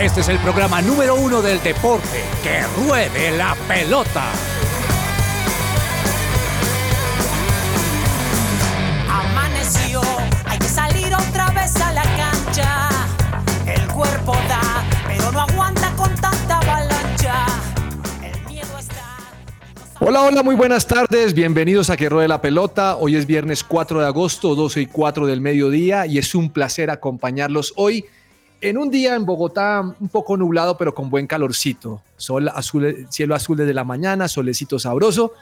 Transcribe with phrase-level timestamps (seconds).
[0.00, 2.22] Este es el programa número uno del deporte.
[2.44, 4.26] ¡Que ruede la pelota!
[9.10, 10.00] Amaneció,
[10.44, 12.88] hay que salir otra vez a la cancha.
[13.66, 17.46] El cuerpo da, pero no aguanta con tanta avalancha.
[18.22, 19.16] El miedo está.
[19.98, 21.34] Hola, hola, muy buenas tardes.
[21.34, 22.94] Bienvenidos a Que Ruede la Pelota.
[22.94, 26.88] Hoy es viernes 4 de agosto, 12 y 4 del mediodía, y es un placer
[26.88, 28.06] acompañarlos hoy
[28.60, 32.02] en un día en Bogotá un poco nublado, pero con buen calorcito.
[32.16, 35.32] Sol azul, cielo azul desde la mañana, solecito sabroso.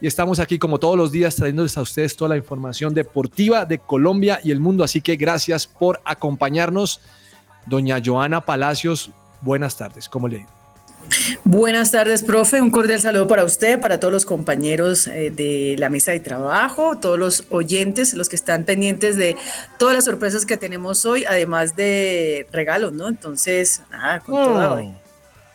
[0.00, 3.78] Y estamos aquí como todos los días trayéndoles a ustedes toda la información deportiva de
[3.78, 4.82] Colombia y el mundo.
[4.82, 7.00] Así que gracias por acompañarnos.
[7.66, 9.10] Doña Joana Palacios,
[9.42, 10.08] buenas tardes.
[10.08, 10.61] ¿Cómo le digo?
[11.44, 12.60] Buenas tardes, profe.
[12.60, 16.98] Un cordial saludo para usted, para todos los compañeros eh, de la mesa de trabajo,
[16.98, 19.36] todos los oyentes, los que están pendientes de
[19.78, 23.08] todas las sorpresas que tenemos hoy, además de regalos, ¿no?
[23.08, 24.92] Entonces, nada, con todo hoy.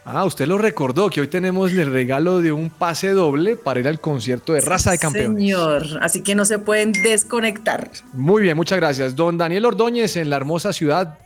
[0.10, 3.90] Ah, usted lo recordó, que hoy tenemos el regalo de un pase doble para ir
[3.90, 5.38] al concierto de Raza de Campeones.
[5.38, 7.92] Señor, así que no se pueden desconectar.
[8.14, 9.18] Muy bien, muchas gracias.
[9.18, 11.18] Don Daniel Ordóñez en la hermosa ciudad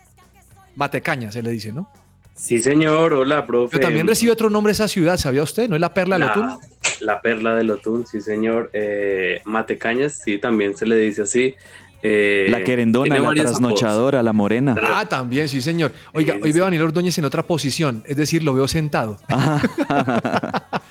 [0.76, 1.92] Matecaña, se le dice, ¿no?
[2.36, 3.14] Sí, señor.
[3.14, 3.78] Hola, profe.
[3.78, 5.70] Pero también recibe otro nombre esa ciudad, ¿sabía usted?
[5.70, 6.58] ¿No es la Perla de la, Lotún?
[7.02, 8.70] La Perla de Lotún, sí, señor.
[8.74, 11.56] Eh, Matecañas, sí, también se le dice así.
[12.04, 14.76] Eh, la querendona, la trasnochadora, la morena.
[14.82, 15.92] Ah, también, sí, señor.
[16.14, 19.18] Oiga, hoy veo a Daniel Ordóñez en otra posición, es decir, lo veo sentado.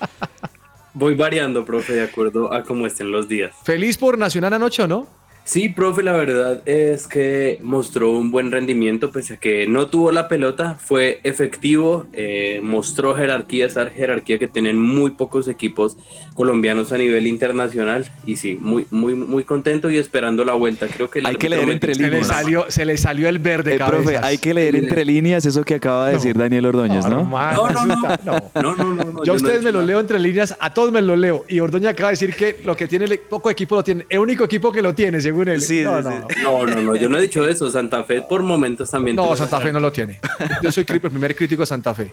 [0.95, 3.53] Voy variando, profe, de acuerdo a cómo estén los días.
[3.65, 5.09] ¿Feliz por Nacional anoche o no?
[5.45, 10.13] Sí, profe, la verdad es que mostró un buen rendimiento, pese a que no tuvo
[10.13, 15.97] la pelota, fue efectivo, eh, mostró jerarquía, esa jerarquía que tienen muy pocos equipos
[16.35, 18.11] colombianos a nivel internacional.
[18.27, 20.87] Y sí, muy, muy, muy contento y esperando la vuelta.
[20.87, 22.27] Creo que hay que leer entre líneas.
[22.27, 25.45] Se le salió, se le salió el verde, eh, profe, hay que leer entre líneas
[25.47, 27.25] eso que acaba de decir Daniel Ordóñez, ¿no?
[27.25, 28.41] No, no, no.
[28.55, 31.17] no, no, no, yo a ustedes me lo leo entre líneas, a todos me lo
[31.17, 31.45] leo.
[31.49, 34.45] Y Ordóñez acaba de decir que lo que tiene poco equipo lo tiene, el único
[34.45, 35.61] equipo que lo tiene, según él.
[35.61, 36.11] Sí, no, no,
[36.43, 37.71] no, no, no, yo no he dicho eso.
[37.71, 39.17] Santa Fe por momentos también.
[39.17, 40.21] No, Santa Fe no lo tiene.
[40.63, 42.13] Yo soy el primer crítico de Santa Fe.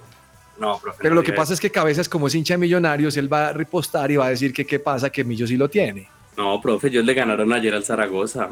[0.60, 3.32] No, profe, Pero lo que pasa es que Cabezas, como es hincha de millonarios, él
[3.32, 6.10] va a repostar y va a decir que qué pasa, que Millo sí lo tiene.
[6.36, 8.50] No, profe, ellos le ganaron ayer al Zaragoza.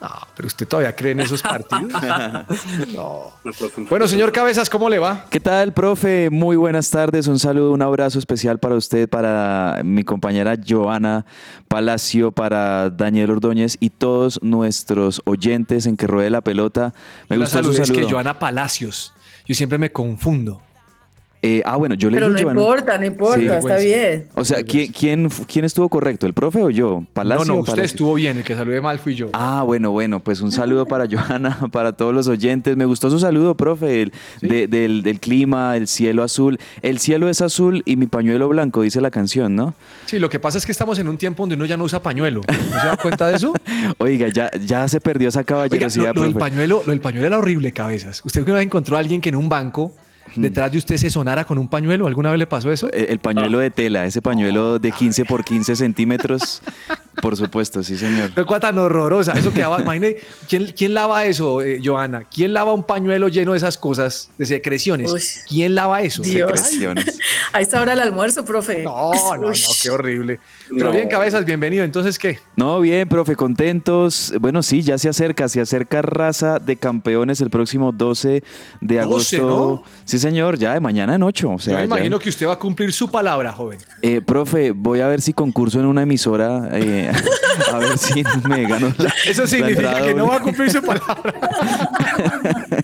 [0.00, 1.90] No, pero usted todavía cree en esos partidos.
[2.94, 3.32] no.
[3.90, 5.26] Bueno, señor Cabezas, ¿cómo le va?
[5.28, 6.30] ¿Qué tal, profe?
[6.30, 7.26] Muy buenas tardes.
[7.26, 11.26] Un saludo, un abrazo especial para usted, para mi compañera Joana
[11.66, 16.94] Palacio, para Daniel Ordóñez y todos nuestros oyentes en que ruede la pelota.
[17.28, 17.82] Me gusta su saludo.
[17.82, 19.14] Es que Joana Palacios.
[19.46, 20.62] Yo siempre me confundo.
[21.40, 24.26] Eh, ah, bueno, yo le Pero no importa, no importa, está bien.
[24.34, 26.26] O sea, ¿quién, quién, quién estuvo correcto?
[26.26, 27.04] ¿El profe o yo?
[27.12, 29.30] ¿Palacio no, no, usted estuvo bien, el que saludé mal fui yo.
[29.34, 32.76] Ah, bueno, bueno, pues un saludo para Johanna, para todos los oyentes.
[32.76, 34.10] Me gustó su saludo, profe,
[34.40, 36.58] del, del, clima, el cielo azul.
[36.82, 39.74] El cielo es azul y mi pañuelo blanco, dice la canción, ¿no?
[40.06, 42.02] Sí, lo que pasa es que estamos en un tiempo donde uno ya no usa
[42.02, 42.40] pañuelo.
[42.48, 43.52] ¿No se da cuenta de eso?
[43.98, 46.16] Oiga, ya, ya se perdió esa caballerosidad.
[46.16, 48.22] lo, del pañuelo, lo del pañuelo era horrible, cabezas.
[48.24, 49.92] Usted una vez encontró a alguien que en un banco.
[50.36, 52.06] Detrás de usted se sonara con un pañuelo.
[52.06, 52.90] ¿Alguna vez le pasó eso?
[52.92, 56.62] El, pañuelo de tela, ese pañuelo de 15 por 15 centímetros.
[57.20, 58.30] Por supuesto, sí, señor.
[58.34, 59.32] Qué cosa tan horrorosa.
[59.32, 62.24] Eso que imagínate, ¿quién, ¿quién lava eso, eh, Joana?
[62.24, 65.44] ¿Quién lava un pañuelo lleno de esas cosas, de secreciones?
[65.48, 66.22] ¿Quién lava eso?
[66.22, 66.50] Dios.
[66.60, 67.18] Secreciones.
[67.52, 68.82] Ahí está ahora el almuerzo, profe.
[68.82, 69.52] No, no, no,
[69.82, 70.40] qué horrible.
[70.68, 71.84] Pero bien, cabezas, bienvenido.
[71.84, 72.38] Entonces, ¿qué?
[72.56, 74.32] No, bien, profe, contentos.
[74.40, 78.42] Bueno, sí, ya se acerca, se acerca raza de campeones el próximo 12
[78.80, 79.82] de agosto.
[80.04, 81.50] Sí, señor, ya de mañana en 8.
[81.50, 83.78] O sea, Yo me imagino que usted va a cumplir su palabra, joven.
[84.02, 86.68] Eh, profe, voy a ver si concurso en una emisora.
[86.72, 87.07] Eh,
[87.72, 88.94] a ver si me gano
[89.26, 91.34] Eso significa que no va a cumplir su palabra.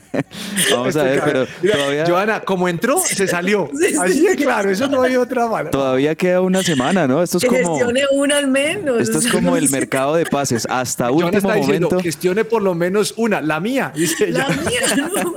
[0.71, 2.07] Vamos a ver, pero todavía...
[2.07, 3.71] Joana, como entró, se salió.
[4.01, 5.71] Así de claro, eso no hay otra manera.
[5.71, 7.23] Todavía queda una semana, ¿no?
[7.23, 7.77] Esto es que como...
[7.77, 9.01] gestione una al menos.
[9.01, 10.67] Esto es como el mercado de pases.
[10.69, 12.05] Hasta Joana último está diciendo, momento...
[12.05, 15.35] gestione por lo menos una, la mía, dice La mía, no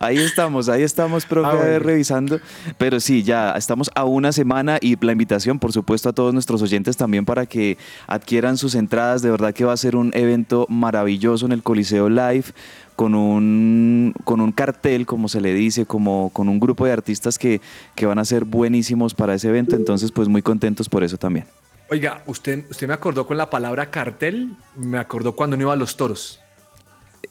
[0.00, 2.40] Ahí estamos, ahí estamos, profe, ah, revisando.
[2.78, 6.62] Pero sí, ya estamos a una semana y la invitación, por supuesto, a todos nuestros
[6.62, 9.22] oyentes también para que adquieran sus entradas.
[9.22, 12.46] De verdad que va a ser un evento maravilloso en el Coliseo Live
[12.94, 17.38] con un, con un cartel, como se le dice, como con un grupo de artistas
[17.38, 17.60] que,
[17.94, 19.76] que van a ser buenísimos para ese evento.
[19.76, 21.46] Entonces, pues muy contentos por eso también.
[21.90, 25.76] Oiga, usted, usted me acordó con la palabra cartel, me acordó cuando no iba a
[25.76, 26.40] los toros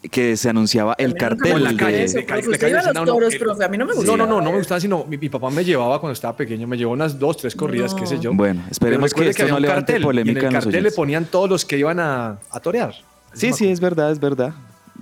[0.10, 1.64] que se anunciaba el cartel.
[1.64, 2.06] la calle.
[2.06, 4.18] A mí no me gustaba.
[4.18, 6.78] No, no, no, no me gustaba, sino mi, papá me llevaba cuando estaba pequeño, me
[6.78, 8.34] llevó unas dos, tres corridas, qué sé yo.
[8.34, 11.66] Bueno, esperemos que esto no levante polémica y en el cartel le ponían todos los
[11.66, 12.94] que iban a, a torear.
[13.34, 14.54] Sí, sí, es verdad, es verdad.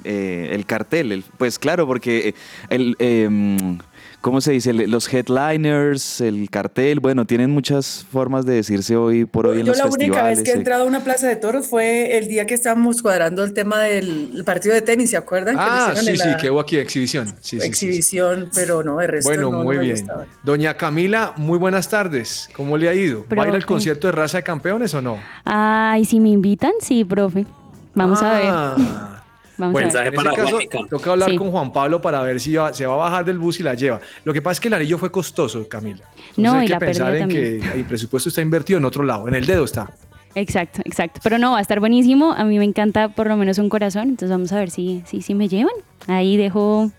[0.03, 1.23] eh, el cartel.
[1.37, 2.33] pues claro, porque
[2.69, 3.77] el, em,
[4.23, 4.71] ¿cómo se dice?
[4.71, 9.73] Los headliners, el cartel, bueno, tienen muchas formas de decirse hoy por hoy en Yo
[9.73, 10.57] los la única vez que he eh.
[10.57, 14.41] entrado a una plaza de toros fue el día que estábamos cuadrando el tema del
[14.45, 15.57] partido de tenis, ¿se acuerdan?
[15.59, 17.35] Ah, sí, sí, que hubo aquí exhibición.
[17.41, 19.97] Sí, exhibición, pero no, el resto Bueno, no, muy no bien.
[19.97, 20.25] gustaba.
[20.41, 22.49] Doña Camila, muy buenas tardes.
[22.55, 23.25] ¿Cómo le ha ido?
[23.29, 23.65] ¿Va a ir al Profe.
[23.65, 25.19] concierto de Raza de Campeones o no?
[25.43, 27.45] Ay, si me invitan, sí, profe.
[27.93, 29.12] Vamos a ver.
[29.57, 30.07] Vamos Bueno, a ver.
[30.07, 31.35] En para ese caso, toca hablar Sí.
[31.37, 33.75] con Juan Pablo para ver si va- se va a bajar del bus y la
[33.75, 33.99] lleva.
[34.23, 36.03] Lo que pasa es que el anillo fue costoso, Camila.
[36.15, 38.85] Entonces No, hay y que la pensar pérdida en que el presupuesto está invertido en
[38.85, 39.91] otro lado, en el dedo está.
[40.35, 41.19] Exacto, exacto.
[41.23, 42.33] Pero no, va a estar buenísimo.
[42.33, 44.03] A mí me encanta por lo menos un corazón.
[44.09, 45.75] Entonces vamos a ver si, si, si me llevan.
[46.07, 46.91] Ahí dejo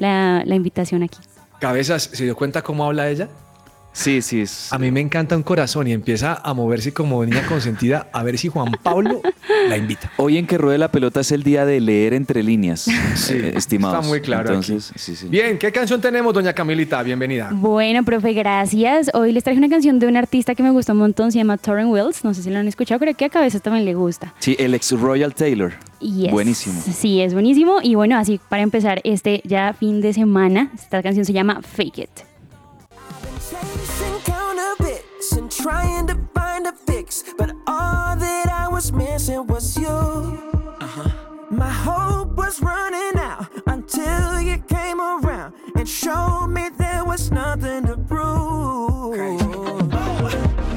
[0.00, 1.18] la, la invitación aquí.
[1.60, 3.28] Cabezas, ¿se dio cuenta cómo habla ella?
[3.92, 4.40] Sí, sí.
[4.40, 8.22] Es, A mí me encanta un corazón y empieza a moverse como niña consentida a
[8.22, 9.20] ver si Juan Pablo
[9.68, 10.10] la invita.
[10.16, 13.98] Hoy en que ruede la pelota es el día de leer entre líneas, eh, estimados.
[13.98, 14.48] Está muy claro.
[14.48, 14.98] Entonces, aquí.
[14.98, 15.28] sí, sí.
[15.28, 17.02] Bien, ¿qué canción tenemos, doña Camilita?
[17.02, 17.50] Bienvenida.
[17.52, 19.10] Bueno, profe, gracias.
[19.14, 21.30] Hoy les traje una canción de un artista que me gusta un montón.
[21.30, 22.24] Se llama Torren Wells.
[22.24, 22.98] No sé si lo han escuchado.
[22.98, 24.32] Creo que a cabeza también le gusta.
[24.38, 25.72] Sí, el ex Royal Taylor.
[26.00, 26.32] Yes.
[26.32, 26.80] Buenísimo.
[26.80, 27.78] Sí, es buenísimo.
[27.82, 31.98] Y bueno, así para empezar este ya fin de semana, esta canción se llama Fake
[31.98, 32.10] It.
[35.62, 39.76] Chasing counterfeits and trying to find a fix, but all that I was missing was
[39.76, 39.86] you.
[39.86, 41.10] Uh-huh.
[41.50, 47.86] My hope was running out until you came around and showed me there was nothing
[47.86, 49.14] to prove.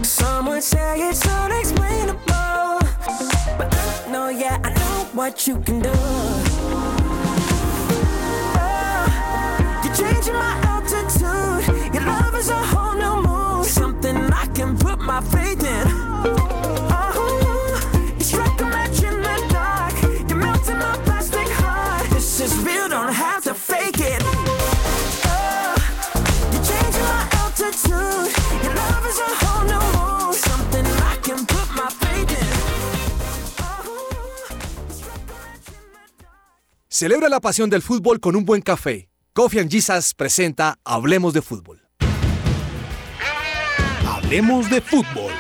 [0.06, 2.20] Some would say it's unexplainable,
[3.58, 5.92] but I know, yeah, I know what you can do.
[8.58, 11.94] Oh, you're changing my altitude.
[11.94, 12.75] Your love is a
[36.95, 39.09] Celebra la pasión del fútbol con un buen café.
[39.33, 39.69] Coffee and
[40.15, 41.85] presenta Hablemos de Fútbol.
[44.36, 45.32] Hablemos de Fútbol.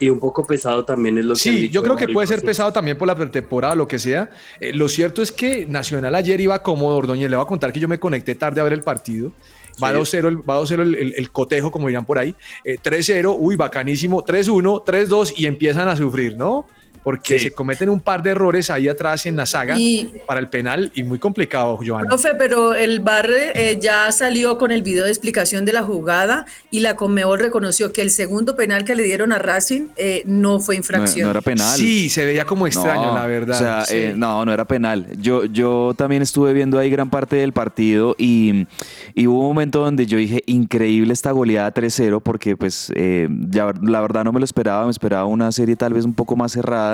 [0.00, 2.40] y un poco pesado también es lo que Sí, dicho yo creo que puede ser
[2.40, 4.30] pesado también por la pretemporada o lo que sea.
[4.60, 7.28] Eh, lo cierto es que Nacional ayer iba cómodo, Ordóñez.
[7.28, 9.32] Le voy a contar que yo me conecté tarde a ver el partido.
[9.82, 10.16] Va Sí.
[10.16, 12.34] 2-0 el, va 2-0 el, el- el cotejo, como dirán por ahí.
[12.64, 14.24] Eh, 3-0, uy, bacanísimo.
[14.24, 16.66] 3-1, 3-2 y empiezan a sufrir, ¿no?
[17.02, 17.46] Porque Sí.
[17.46, 20.90] se cometen un par de errores ahí atrás en la saga Y- para el penal
[20.94, 22.08] y muy complicado, Joana.
[22.08, 26.46] Profe, pero el Bar eh, ya salió con el video de explicación de la jugada
[26.70, 30.60] y la Conmebol reconoció que el segundo penal que le dieron a Racing eh, no
[30.60, 31.24] fue No, infracción.
[31.26, 31.76] no era penal.
[31.76, 33.56] Sí, se veía como extraño, No, la verdad.
[33.56, 33.94] O sea, Sí.
[33.96, 35.06] eh, no, no era penal.
[35.20, 38.66] Yo, yo también estuve viendo ahí gran parte del partido y,
[39.14, 43.72] y hubo un momento donde yo dije, increíble esta goleada 3-0, porque pues eh, ya,
[43.82, 46.52] la verdad no me lo esperaba, me esperaba una serie tal vez un poco más
[46.52, 46.87] cerrada.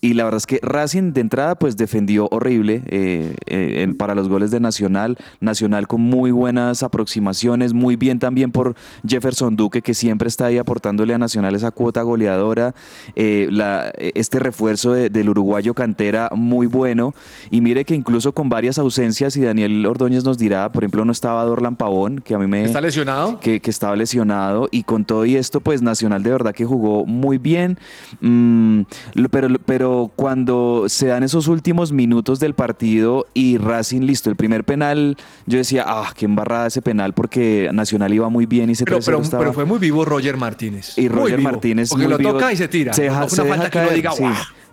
[0.00, 4.28] Y la verdad es que Racing de entrada pues defendió horrible eh, eh, para los
[4.28, 5.16] goles de Nacional.
[5.40, 8.74] Nacional con muy buenas aproximaciones, muy bien también por
[9.06, 12.74] Jefferson Duque, que siempre está ahí aportándole a Nacional esa cuota goleadora.
[13.16, 17.14] Eh, la- este refuerzo de- del uruguayo Cantera muy bueno.
[17.50, 21.12] Y mire que incluso con varias ausencias, y Daniel Ordóñez nos dirá, por ejemplo, no
[21.12, 22.64] estaba Dorlan Pavón, que a mí me...
[22.64, 23.40] ¿Está lesionado?
[23.40, 27.04] que, que estaba lesionado y con todo y esto pues Nacional de verdad que jugó
[27.06, 27.78] muy bien
[28.20, 28.82] Mm,
[29.30, 34.64] pero, pero cuando se dan esos últimos minutos del partido y Racing listo, el primer
[34.64, 35.16] penal,
[35.46, 38.98] yo decía, ah, qué embarrada ese penal porque Nacional iba muy bien y se Pero,
[39.04, 40.96] pero, pero fue muy vivo Roger Martínez.
[40.98, 41.40] Y Roger.
[41.40, 42.32] Martínez Porque muy lo vivo.
[42.32, 42.92] toca y se tira.
[42.92, 44.24] Se deja, no se una deja falta que uno caer, diga, sí.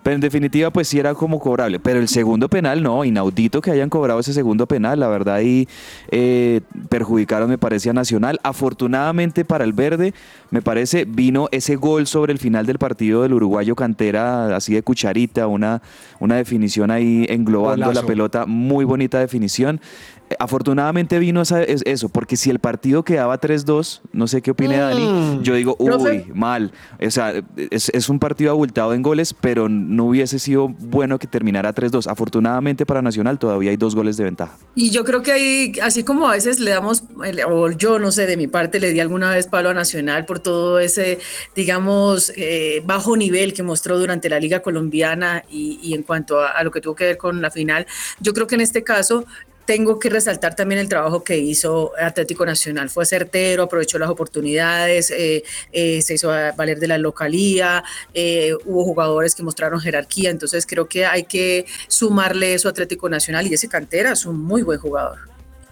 [0.06, 1.80] Pero en definitiva, pues sí era como cobrable.
[1.80, 5.00] Pero el segundo penal, no, inaudito que hayan cobrado ese segundo penal.
[5.00, 5.68] La verdad, ahí
[6.12, 8.40] eh, perjudicaron, me parece, a Nacional.
[8.44, 10.14] Afortunadamente para el verde,
[10.52, 14.84] me parece, vino ese gol sobre el final del partido del uruguayo Cantera, así de
[14.84, 15.82] cucharita, una,
[16.20, 18.02] una definición ahí englobando Golazo.
[18.04, 19.82] la pelota, muy bonita definición.
[20.30, 24.52] Eh, Afortunadamente vino esa- es- eso, porque si el partido quedaba 3-2, no sé qué
[24.52, 26.26] opine Dani, yo digo, uy, Profe.
[26.34, 26.72] mal.
[27.06, 27.34] O sea,
[27.72, 32.08] es, es un partido abultado en goles, pero no hubiese sido bueno que terminara 3-2.
[32.08, 34.58] Afortunadamente para Nacional todavía hay dos goles de ventaja.
[34.76, 37.04] Y yo creo que ahí, así como a veces le damos,
[37.48, 40.40] o yo no sé, de mi parte le di alguna vez palo a Nacional por
[40.40, 41.20] todo ese,
[41.56, 46.50] digamos, eh, bajo nivel que mostró durante la Liga Colombiana y, y en cuanto a,
[46.50, 47.86] a lo que tuvo que ver con la final,
[48.20, 49.26] yo creo que en este caso
[49.66, 52.90] tengo que resaltar también el trabajo que hizo Atlético Nacional.
[52.90, 58.84] Fue certero, aprovechó las oportunidades, eh, eh, se hizo valer de la localía, eh, hubo
[58.84, 63.54] jugadores que mostraron jerarquía, entonces creo que hay que sumarle eso a Atlético Nacional y
[63.54, 65.18] ese cantera es un muy buen jugador.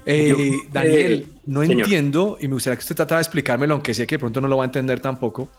[0.05, 1.81] Eh, Yo- Daniel, no señor.
[1.83, 4.47] entiendo, y me gustaría que usted tratara de explicármelo, aunque sé que de pronto no
[4.47, 5.50] lo va a entender tampoco,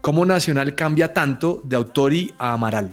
[0.00, 2.90] cómo Nacional cambia tanto de Autori a Amaral,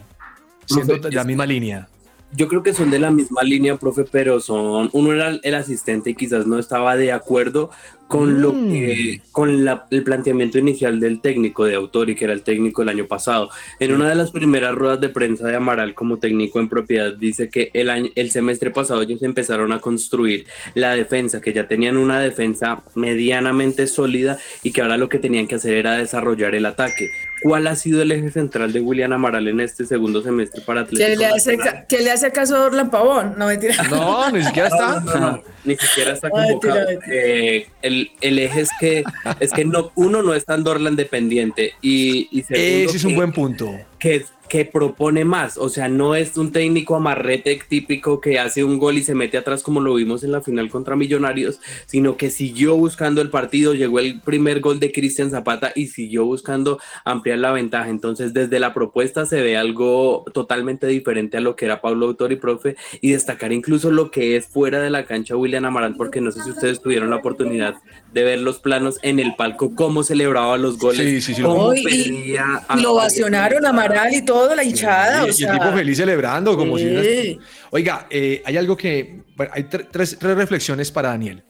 [0.66, 1.88] siendo de la misma línea.
[2.34, 4.90] Yo creo que son de la misma línea, profe, pero son.
[4.94, 7.70] Uno era el asistente y quizás no estaba de acuerdo
[8.08, 8.72] con lo Mm.
[8.72, 12.90] que, con la- el planteamiento inicial del técnico de Autori, que era el técnico del
[12.90, 13.50] año pasado.
[13.80, 17.50] En una de las primeras ruedas de prensa de Amaral como técnico en propiedad, dice
[17.50, 21.98] que el año, el semestre pasado ellos empezaron a construir la defensa, que ya tenían
[21.98, 26.66] una defensa medianamente sólida y que ahora lo que tenían que hacer era desarrollar el
[26.66, 27.10] ataque.
[27.44, 31.08] ¿Cuál ha sido el eje central de William Amaral en este segundo semestre para Atlético?
[31.12, 33.36] ¿Qué le hace, que le hace caso a Orlan Pavón?
[33.38, 33.76] No, mentira.
[33.92, 35.00] No, ni siquiera está.
[35.02, 36.86] No, no, no, ni siquiera está Ay, convocado.
[36.88, 37.16] tira, tira.
[37.16, 39.04] Eh, el, el eje es que,
[39.40, 43.12] es que no, uno no es tan Dorlan dependiente y, y segundo Ese es un
[43.12, 43.72] que- buen punto.
[44.00, 48.78] que, que propone más, o sea, no es un técnico amarrete típico que hace un
[48.78, 52.30] gol y se mete atrás como lo vimos en la final contra Millonarios, sino que
[52.30, 57.40] siguió buscando el partido, llegó el primer gol de Cristian Zapata y siguió buscando ampliar
[57.40, 57.90] la ventaja.
[57.90, 62.36] Entonces, desde la propuesta se ve algo totalmente diferente a lo que era Pablo Autori,
[62.38, 66.32] profe, y destacar incluso lo que es fuera de la cancha William Amaral, porque no
[66.32, 67.76] sé si ustedes tuvieron la oportunidad
[68.14, 71.74] de ver los planos en el palco, cómo celebraba los goles, Sí, sí, sí, lo.
[71.76, 75.20] Y- pedía a- Y lo ovacionaron Amaral y todo, la hinchada.
[75.20, 77.40] y, o y el sea, tipo feliz celebrando, como si...
[77.72, 79.22] Oiga, eh, hay algo que...
[79.36, 81.44] bueno, hay tre- tres, tres reflexiones para Daniel.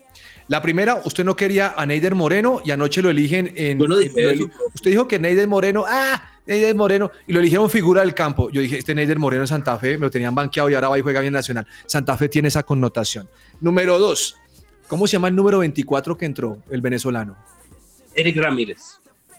[0.48, 3.79] La primera, usted no quería a Neider Moreno y anoche lo eligen en...
[3.79, 4.29] Yo no dije eso.
[4.46, 8.50] eli- usted dijo que Neider Moreno, ah, Neider Moreno, y lo eligieron figura del campo.
[8.50, 10.98] Yo dije, este Neider Moreno en Santa Fe, me lo tenían banqueado y ahora va
[10.98, 11.67] y juega bien Nacional.
[11.86, 13.27] Santa Fe tiene esa connotación.
[13.60, 14.38] Número dos,
[14.88, 17.36] ¿cómo se llama el número 24 que entró, el venezolano?
[18.15, 18.79] Eric Ramírez.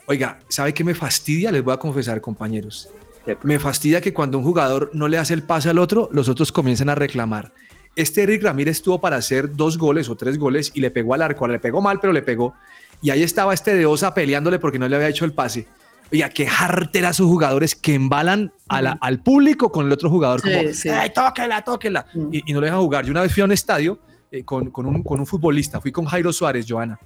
[0.04, 1.50] Oiga, ¿sabe qué me fastidia?
[1.50, 2.90] Les voy a confesar, compañeros.
[3.42, 6.52] Me fastidia que cuando un jugador no le hace el pase al otro, los otros
[6.52, 7.52] comienzan a reclamar.
[7.97, 11.23] Este Eric Ramírez tuvo para hacer dos goles o tres goles y le pegó al
[11.23, 11.49] arco.
[11.49, 12.54] Le pegó mal, pero le pegó.
[13.02, 15.66] Y ahí estaba este de Osa peleándole porque no le había hecho el pase.
[16.12, 20.40] Oiga, qué jartera sus jugadores que embalan a la- al público con el otro jugador.
[20.40, 20.88] Sí, como, sí.
[20.88, 22.06] ¡ay, tóquela, tóquela!
[22.14, 22.28] Mm.
[22.32, 23.04] Y, y no le dejan jugar.
[23.04, 23.99] Yo una vez fui a un estadio
[24.30, 25.80] eh, con, con un, con un futbolista.
[25.80, 26.99] Fui con Jairo Suárez, Joana.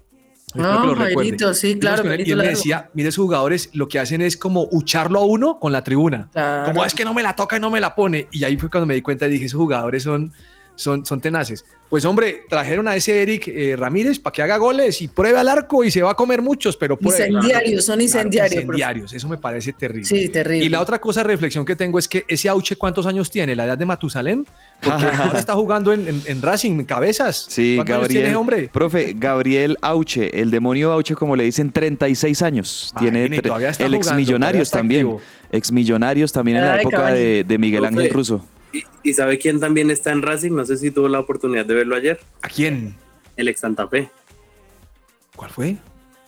[0.54, 0.94] No.
[0.96, 4.36] Jairito, sí, claro, él y él me decía, mire, sus jugadores lo que hacen es
[4.36, 6.28] como hucharlo a uno con la tribuna.
[6.32, 6.66] Claro.
[6.66, 8.28] Como es que no me la toca y no me la pone.
[8.30, 10.32] Y ahí fue cuando me di cuenta y dije, esos jugadores son,
[10.74, 11.64] son, son tenaces.
[11.88, 15.46] Pues hombre, trajeron a ese Eric eh, Ramírez para que haga goles y pruebe al
[15.46, 17.28] arco y se va a comer muchos, pero pruebe.
[17.28, 18.62] Incendiarios, son incendiarios.
[18.62, 20.06] incendiarios, eso me parece terrible.
[20.06, 20.64] Sí, terrible.
[20.64, 23.54] Y la otra cosa, reflexión que tengo es que ese Auche, ¿cuántos años tiene?
[23.54, 24.46] ¿La edad de Matusalén?
[24.80, 27.44] Porque ahora está jugando en, en, en Racing, en cabezas.
[27.50, 28.22] Sí, ¿Cuántos años Gabriel.
[28.24, 28.70] tiene, hombre?
[28.72, 32.94] Profe, Gabriel Auche, el demonio Auche, como le dicen, 36 años.
[32.98, 35.02] Tiene el jugando, todavía exmillonarios está también.
[35.02, 35.20] activo.
[35.52, 38.08] Exmillonarios también en la época de, de Miguel Ángel.
[38.10, 38.46] Russo.
[38.72, 40.52] ¿Y, y sabe quién también está en Racing?
[40.52, 42.20] No sé si tuvo la oportunidad de verlo ayer.
[42.42, 42.94] ¿A quién?
[43.36, 44.08] El ex Santa Fe.
[45.36, 45.76] ¿Cuál fue?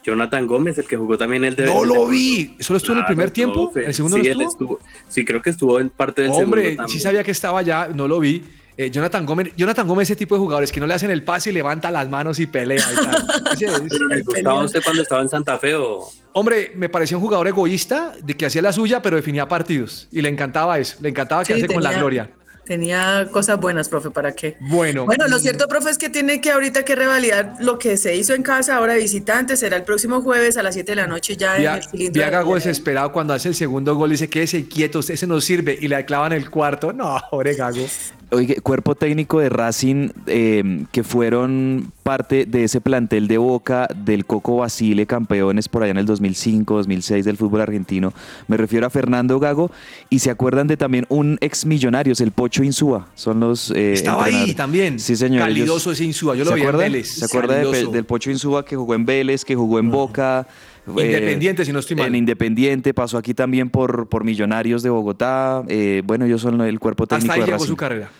[0.03, 1.65] Jonathan Gómez, el que jugó también el de.
[1.65, 2.57] No lo vi.
[2.61, 3.65] ¿Solo estuvo en el Claro, primer tiempo?
[3.71, 3.81] profe.
[3.83, 4.81] ¿En el segundo sí, no estuvo?
[5.09, 6.83] Sí, creo que estuvo en parte del Hombre, segundo.
[6.83, 6.89] también.
[6.89, 8.45] sí sabía que estaba allá, no lo vi.
[8.77, 11.51] Eh, Jonathan Gómez, Jonathan Gómez, ese tipo de jugadores que no le hacen el pase
[11.51, 13.27] y levanta las manos y pelea y tal.
[13.53, 16.11] Ese ¿Pero le gustaba usted cuando estaba en Santa Fe o.?
[16.33, 20.09] Hombre, me parecía un jugador egoísta, de que hacía la suya, pero definía partidos.
[20.11, 22.31] Y le encantaba eso, le encantaba Sí, quedarse con la gloria.
[22.65, 24.57] Tenía cosas buenas, profe, ¿para qué?
[24.59, 28.17] Bueno, Bueno, lo cierto, profe, es que tiene que ahorita que revalidar lo que se
[28.17, 29.57] hizo en casa ahora de visitante.
[29.57, 32.15] Será el próximo jueves a las 7 de la noche ya en el cilindro.
[32.15, 32.71] de Viagago Argentina.
[32.73, 36.33] desesperado cuando hace el segundo gol dice quédese quieto, ese no sirve y le clavan
[36.33, 36.93] el cuarto.
[36.95, 37.85] No, pobre Gago.
[38.31, 44.25] Oye, cuerpo técnico de Racing eh, que fueron parte de ese plantel de Boca del
[44.27, 48.13] Coco Basile, campeones por allá en el 2005, 2006 del fútbol argentino.
[48.49, 49.71] Me refiero a Fernando Gago
[50.11, 53.09] y se acuerdan de también un ex millonarios, el Pocho Insúa.
[53.15, 54.99] Son los eh, Estaba ahí también.
[54.99, 55.43] Sí, señor.
[55.49, 56.77] ellos- Calidoso ese Insúa, yo lo ¿Se vi en?
[56.79, 57.09] Vélez.
[57.09, 60.47] ¿Se acuerda de del Pocho Insúa que jugó en Vélez, que jugó en Boca?
[60.87, 62.07] Independiente, si no estoy mal.
[62.09, 65.63] En Independiente, pasó aquí también por, por Millonarios de Bogotá.
[65.69, 67.69] eh, bueno, ellos son el cuerpo técnico Hasta ahí de llegó Racing.
[67.69, 68.11] su carrera.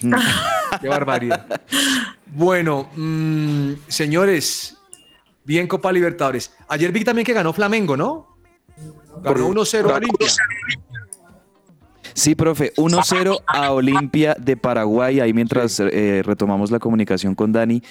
[0.80, 1.46] Qué barbaridad.
[2.26, 4.76] Bueno, mm, señores,
[5.44, 6.52] bien Copa Libertadores.
[6.68, 8.36] Ayer vi también que ganó Flamengo, ¿no?
[9.22, 10.28] Ganó 1-0 a Olimpia.
[12.14, 17.82] Sí, profe, 1-0 a Olimpia de Paraguay, ahí mientras eh, retomamos la comunicación con Dani.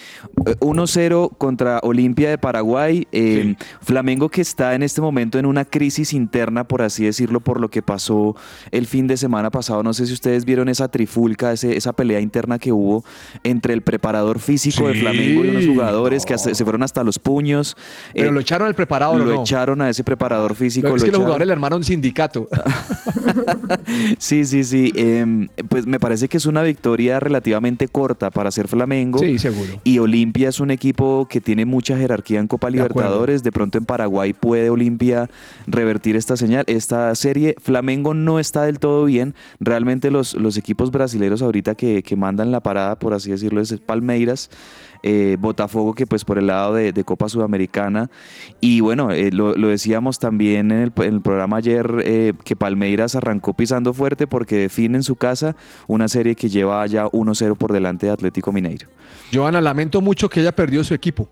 [0.46, 3.08] Eh, 1-0 contra Olimpia de Paraguay.
[3.12, 7.60] eh, Flamengo que está en este momento en una crisis interna, por así decirlo, por
[7.60, 8.36] lo que pasó
[8.72, 9.84] el fin de semana pasado.
[9.84, 13.04] No sé si ustedes vieron esa trifulca, ese- esa pelea interna que hubo
[13.44, 17.20] entre el preparador físico de Flamengo y unos jugadores que hasta- se fueron hasta los
[17.20, 17.76] puños.
[18.14, 20.88] Pero Eh, lo echaron al preparador, lo echaron a ese preparador físico.
[20.90, 21.22] Lo- es lo que los echaron.
[21.26, 22.48] jugadores le armaron sindicato.
[24.20, 24.92] Sí, sí, sí.
[24.96, 29.20] em, pues me parece que es una victoria relativamente corta para ser Flamengo.
[29.20, 29.80] Sí, seguro.
[29.84, 32.74] Y Olimpia es un equipo que tiene mucha jerarquía en Copa De.
[32.74, 33.44] Libertadores.
[33.44, 35.30] De pronto en Paraguay puede Olimpia
[35.68, 37.56] revertir esta señal, esta serie.
[37.62, 39.36] Flamengo no está del todo bien.
[39.60, 43.72] Realmente los, los equipos brasileños ahorita que, que mandan la parada, por así decirlo, es
[43.80, 44.50] Palmeiras.
[45.04, 48.12] Eh, Botafogo que pues por el lado de, Copa Sudamericana
[48.60, 53.94] y bueno eh, lo, decíamos también en el, programa ayer eh, que Palmeiras arrancó pisando
[53.94, 55.56] fuerte porque define en su casa
[55.88, 58.88] una serie que lleva ya 1-0 por delante de Atlético Mineiro
[59.34, 61.30] Joana, lamento mucho que ella perdió su equipo.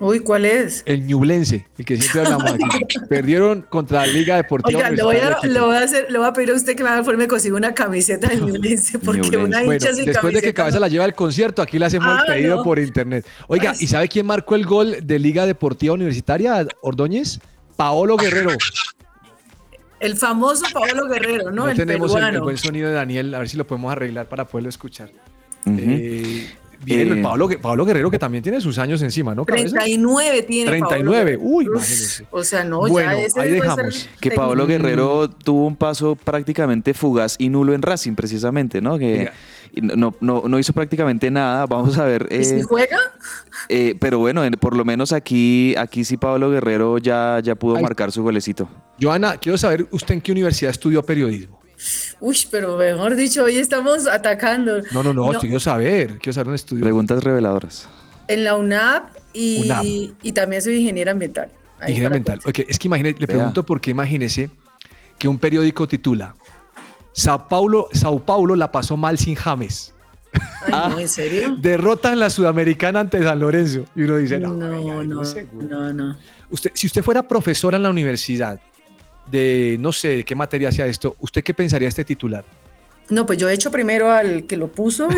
[0.00, 0.84] Uy, ¿cuál es?
[0.86, 2.64] El Ñublense, el que siempre hablamos aquí.
[3.08, 4.78] Perdieron contra la Liga Deportiva.
[4.78, 6.84] Oiga, le voy, Universitaria a, voy a hacer, le voy a pedir a usted que
[6.84, 9.44] me haga el me consiga una camiseta de Ñublense, porque Ñublense.
[9.44, 11.86] una Bueno, hincha sin después de que Cabeza no- la lleva al concierto, aquí le
[11.86, 12.62] hacemos Ah, el pedido no.
[12.62, 13.26] por internet.
[13.48, 17.40] Oiga, ¿y sabe quién marcó el gol de Liga Deportiva Universitaria, Ordóñez?
[17.74, 18.50] Paolo Guerrero.
[20.00, 21.64] El famoso Pablo Guerrero, ¿no?
[21.64, 24.46] No, el tenemos el, buen sonido de Daniel, a ver si lo podemos arreglar para
[24.46, 25.10] poderlo escuchar.
[25.66, 26.48] Eh,
[26.88, 29.44] bien, Eh, Pablo, Gue- Pablo Guerrero que también tiene sus años encima, ¿no?
[29.44, 29.76] Cabeza?
[29.78, 32.26] 39 tiene 39, Pablo uy, imagínese.
[32.30, 34.08] O sea, no, Bueno, ya ese ahí dejamos.
[34.20, 34.30] que.
[34.32, 39.30] Pablo Guerrero tuvo un paso prácticamente fugaz y nulo en Racing precisamente no que
[39.82, 42.98] no, no, no- no hizo prácticamente nada vamos a ver ¿Y si eh, juega?
[43.68, 47.80] eh, pero bueno en- por lo menos aquí aquí sí Pablo Guerrero ya ya pudo
[47.80, 48.68] marcar su golecito
[49.00, 51.58] Joana, quiero saber usted en qué universidad estudió periodismo.
[52.20, 54.80] Uy, pero mejor dicho, hoy estamos atacando.
[54.90, 56.82] No, no, no, quiero saber, quiero saber dónde estudió.
[56.82, 57.88] preguntas reveladoras
[58.26, 59.84] En la UNAP y, UNAP.
[60.22, 61.50] y también soy ingeniera ambiental.
[61.80, 62.40] Ahí mental.
[62.40, 63.36] que- Ok, es que imagine, le Vea.
[63.36, 64.50] pregunto porque imagínese
[65.16, 66.34] que un periódico titula
[67.12, 69.94] Sao Paulo, Sao Paulo la pasó mal sin James.
[70.66, 71.56] Ay, no, ¿en serio?
[71.60, 73.84] Derrota en la Sudamericana ante San Lorenzo.
[73.94, 74.68] Y uno dice, no, No,
[75.04, 76.16] no, no, no.
[76.50, 78.60] Usted, si usted fuera profesora en la universidad
[79.30, 82.44] de, no sé, de qué materia sea esto, ¿usted qué pensaría este titular?
[83.10, 85.08] No, pues yo he hecho primero al que lo puso.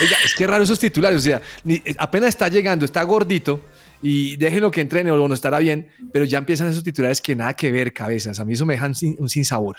[0.00, 3.60] Oiga, es que raro esos titulares, o sea, ni- eh, apenas está llegando, está gordito
[4.00, 7.54] y déjenlo que entrene o no estará bien, pero ya empiezan esos titulares que nada
[7.54, 8.38] que ver, cabezas.
[8.40, 9.76] A mí eso me dejan sin, un sinsabor.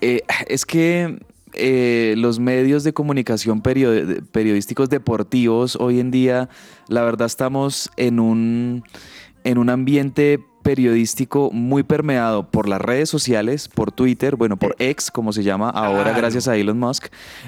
[0.00, 1.18] Eh, es que
[1.54, 6.48] eh, los medios de comunicación perio- periodísticos deportivos hoy en día,
[6.88, 8.84] la verdad estamos en un,
[9.42, 15.10] en un ambiente periodístico muy permeado por las redes sociales, por Twitter, bueno, por X,
[15.10, 17.06] como se llama ahora, gracias a Elon Musk,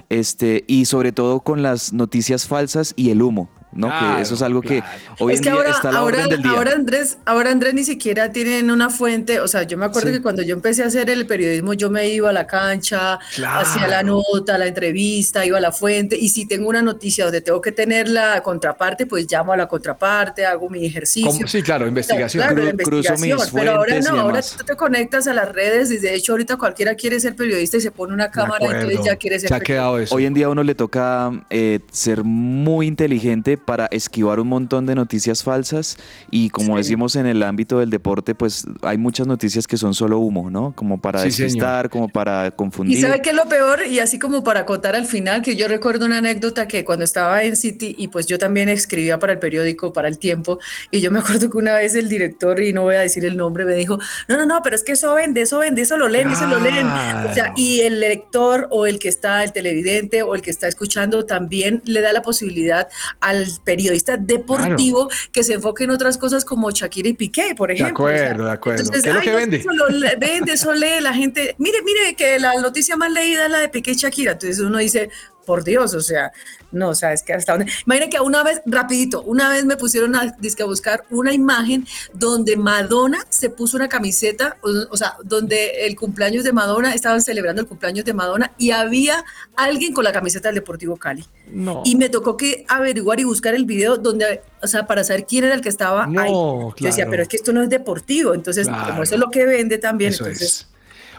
[0.08, 3.88] este, y sobre todo con las noticias falsas y el humo, ¿no?
[3.88, 4.82] Claro, que eso es algo que
[5.18, 6.50] hoy es en que día ahora, está a la ahora, orden del día.
[6.52, 10.14] ahora Andrés, ahora Andrés ni siquiera tienen una fuente, o sea, yo me acuerdo Sí.
[10.16, 13.60] que cuando yo empecé a hacer el periodismo, yo me iba a la cancha, Claro.
[13.60, 17.40] hacía la nota, la entrevista, iba a la fuente, y si tengo una noticia donde
[17.40, 21.30] tengo que tener la contraparte, pues llamo a la contraparte, hago mi ejercicio.
[21.30, 21.46] ¿Cómo?
[21.46, 22.42] Sí, claro, investigación.
[22.44, 25.90] Claro, la Cru- cruzo mis pero ahora no, ahora tú te conectas a las redes
[25.90, 29.00] y de hecho ahorita cualquiera quiere ser periodista y se pone una cámara y entonces
[29.04, 29.64] ya quiere ser Se ha periodista.
[29.82, 30.14] quedado eso.
[30.14, 34.86] Hoy en día a uno le toca eh, ser muy inteligente para esquivar un montón
[34.86, 35.96] de noticias falsas
[36.30, 40.18] y como decimos en el ámbito del deporte, pues hay muchas noticias que son solo
[40.18, 40.72] humo, ¿no?
[40.74, 41.88] Como para Sí, señor.
[41.90, 42.98] como para confundir.
[42.98, 45.68] Y sabe qué es lo peor, y así como para acotar al final, que yo
[45.68, 49.38] recuerdo una anécdota que cuando estaba en City, y pues yo también escribía para el
[49.38, 50.58] periódico, para el tiempo,
[50.90, 53.36] y yo me acuerdo que una vez el director, y no voy a decir el
[53.36, 53.98] nombre, me dijo,
[54.28, 56.58] no, no, no, pero es que eso vende, eso vende, eso lo leen, eso lo
[56.60, 56.86] leen.
[56.86, 60.68] O sea, y el lector o el que está, el televidente o el que está
[60.68, 62.88] escuchando también le da la posibilidad
[63.20, 67.74] al periodista deportivo que se enfoque en otras cosas como Shakira y Piqué, por De
[67.74, 68.04] ejemplo.
[68.04, 68.80] O sea, acuerdo, de acuerdo.
[68.82, 69.56] entonces, ¿Qué es lo que no, vende?
[69.56, 69.86] Eso lo
[70.18, 71.54] vende, eso lee la gente.
[71.58, 74.32] Mire, mire que la noticia más leída es la de Piqué y Shakira.
[74.32, 75.10] Entonces uno dice,
[75.44, 76.32] por Dios, o sea,
[76.70, 77.70] no, o sea, es que hasta donde.
[77.86, 83.18] Imaginen que una vez, rapidito, una vez me pusieron a, buscar una imagen donde Madonna
[83.28, 87.68] se puso una camiseta, o, o sea, donde el cumpleaños de Madonna, estaban celebrando el
[87.68, 89.24] cumpleaños de Madonna y había
[89.56, 91.24] alguien con la camiseta del Deportivo Cali.
[91.50, 91.82] No.
[91.84, 95.44] Y me tocó que averiguar y buscar el video donde, o sea, para saber quién
[95.44, 96.30] era el que estaba No, ahí.
[96.30, 97.10] Yo decía, claro.
[97.10, 98.34] pero es que esto no es deportivo.
[98.34, 98.86] Entonces, Claro.
[98.90, 100.68] como eso es lo que vende también, Eso entonces, es.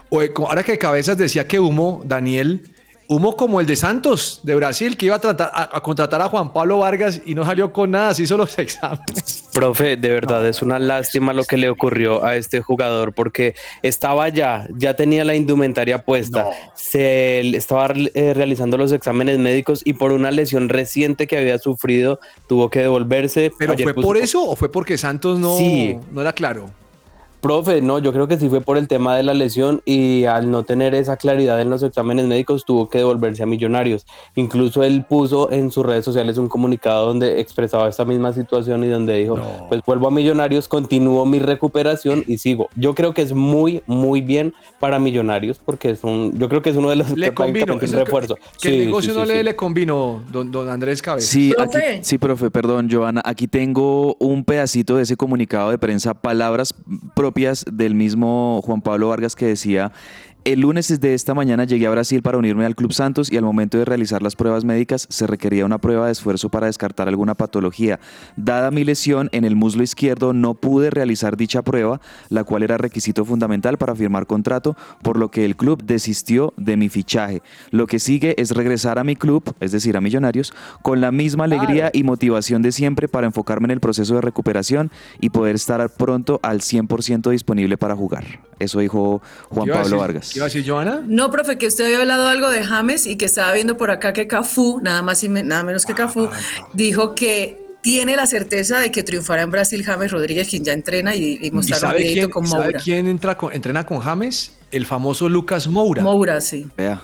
[0.10, 2.73] Oye, como- ahora que Cabezas decía que humo, Daniel,
[3.08, 6.30] humo como el de Santos, de Brasil, que iba a, tratar, a, a contratar a
[6.30, 9.44] Juan Pablo Vargas y no salió con nada, se hizo los exámenes.
[9.54, 14.30] Profe, de verdad es una lástima lo que le ocurrió a este jugador porque estaba
[14.30, 20.12] ya, ya tenía la indumentaria puesta, se estaba eh, realizando los exámenes médicos y por
[20.12, 23.52] una lesión reciente que había sufrido tuvo que devolverse.
[23.58, 25.98] ¿Pero fue puso- por eso o fue porque Santos no, Sí.
[26.12, 26.70] no era claro?
[27.44, 30.50] Profe, no, yo creo que sí fue por el tema de la lesión y al
[30.50, 34.06] no tener esa claridad en los exámenes médicos tuvo que devolverse a Millonarios.
[34.36, 38.88] Incluso él puso en sus redes sociales un comunicado donde expresaba esta misma situación y
[38.88, 39.66] donde dijo, No.
[39.68, 42.70] pues vuelvo a Millonarios, continúo mi recuperación y sigo.
[42.78, 46.70] Yo creo que es muy, muy bien para Millonarios porque es un, yo creo que
[46.70, 47.78] es uno de los Le convino.
[47.78, 48.38] que- refuerzo.
[48.62, 49.44] Que el Sí, negocio sí, no sí, le, sí.
[49.44, 51.30] le convino, don, don Andrés Cabezas.
[51.30, 52.00] Sí, aquí- Profe.
[52.06, 53.22] sí, profe, perdón, Joana.
[53.26, 56.74] Aquí tengo un pedacito de ese comunicado de prensa, palabras
[57.14, 57.33] propias
[57.68, 59.92] del mismo Juan Pablo Vargas que decía.
[60.46, 63.46] El lunes de esta mañana llegué a Brasil para unirme al Club Santos y al
[63.46, 67.34] momento de realizar las pruebas médicas se requería una prueba de esfuerzo para descartar alguna
[67.34, 68.02] patología.
[68.36, 72.78] Dada mi lesión en el muslo izquierdo no pude realizar dicha prueba, la cual era
[72.78, 77.42] requisito fundamental para firmar contrato, por lo que el club desistió de mi fichaje.
[77.72, 81.46] Lo que sigue es regresar a mi club, es decir, a Millonarios, con la misma
[81.46, 85.90] alegría y motivación de siempre para enfocarme en el proceso de recuperación y poder estar
[85.90, 88.26] pronto al 100% disponible para jugar.
[88.60, 90.08] Eso dijo Juan ¿Qué iba a Pablo decir?
[90.08, 90.30] Vargas.
[90.32, 91.02] ¿Qué iba a decir Joana?
[91.08, 94.14] No, profe, que usted había hablado algo de James y que estaba viendo por acá
[94.14, 96.30] que Cafú, nada más y me- nada menos que Cafú,
[96.74, 101.16] dijo que tiene la certeza de que triunfará en Brasil James Rodríguez, quien ya entrena
[101.16, 102.80] y, y ¿Y mostraron un sabe quién, con sabe Moura.
[102.82, 104.54] quién entra con- entrena con James?
[104.72, 106.02] El famoso Lucas Moura.
[106.02, 106.66] Moura, sí.
[106.78, 107.02] Vea.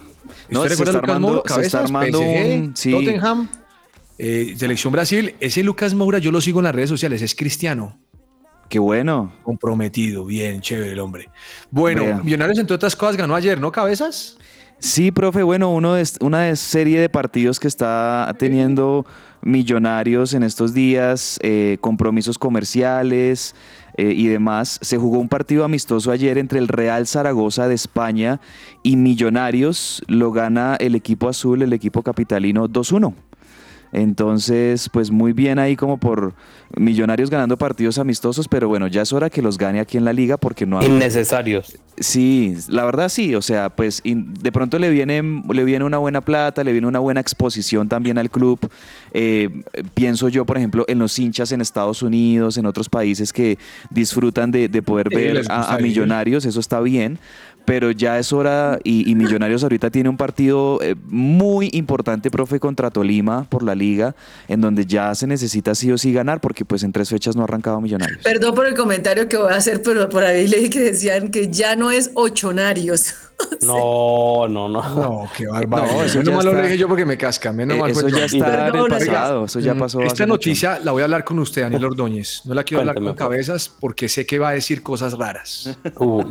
[0.50, 1.54] No, ¿Usted se está armando, Moura?
[1.54, 2.76] se está armando PSG, un...
[2.78, 3.50] Sí, Tottenham,
[4.18, 5.36] eh, Selección Brasil.
[5.40, 8.00] Ese Lucas Moura yo lo sigo en las redes sociales, es cristiano.
[8.70, 9.34] Qué bueno.
[9.44, 11.30] Comprometido, bien, chévere el hombre.
[11.72, 12.22] Bueno, Vea.
[12.24, 14.38] Millonarios, entre otras cosas, ganó ayer, ¿no, Cabezas?
[14.80, 19.06] Sí, profe, bueno, uno de, una de serie de partidos que está teniendo
[19.42, 23.56] Millonarios en estos días, eh, compromisos comerciales
[23.96, 24.80] eh, y demás.
[24.82, 28.42] Se jugó un partido amistoso ayer entre el Real Zaragoza de España
[28.84, 30.02] y Millonarios.
[30.08, 33.14] Lo gana el equipo azul, el equipo capitalino 2-1.
[33.92, 36.34] Entonces, pues muy bien ahí como por
[36.78, 40.14] Millonarios ganando partidos amistosos, pero bueno, ya es hora que los gane aquí en la
[40.14, 41.78] liga porque no ha Innecesarios.
[41.98, 45.98] Sí, la verdad sí, o sea, pues in- de pronto le viene, le viene una
[45.98, 48.60] buena plata, le viene una buena exposición también al club.
[49.14, 49.64] Eh,
[49.96, 53.58] pienso yo, por ejemplo, en los hinchas en Estados Unidos, en otros países que
[53.90, 57.18] disfrutan de, de poder Sí, ver a, millonarios, eso está bien,
[57.66, 62.60] pero ya es hora y, y Millonarios ahorita tiene un partido eh, muy importante, profe,
[62.60, 64.16] contra Tolima por la liga,
[64.48, 67.42] en donde ya se necesita sí o sí ganar, porque pues en tres fechas no
[67.42, 68.22] ha arrancado Millonarios.
[68.24, 71.50] Perdón por el comentario que voy a hacer, pero por ahí leí que decían que
[71.50, 73.14] ya no es ochonarios.
[73.62, 74.82] No, no, no.
[74.96, 75.86] No, qué bárbaro.
[75.90, 77.54] No, eso menos mal lo dije yo porque me casca.
[77.54, 78.26] Menos Eh, mal eso ya yo.
[78.26, 80.02] está en el pasado, eso ya Mm, pasó.
[80.02, 80.28] Esta mucho.
[80.28, 82.42] noticia la voy a hablar con usted, Daniel Ordóñez.
[82.44, 85.70] No la quiero hablar con cabezas porque sé que va a decir cosas raras.
[86.00, 86.26] Uy.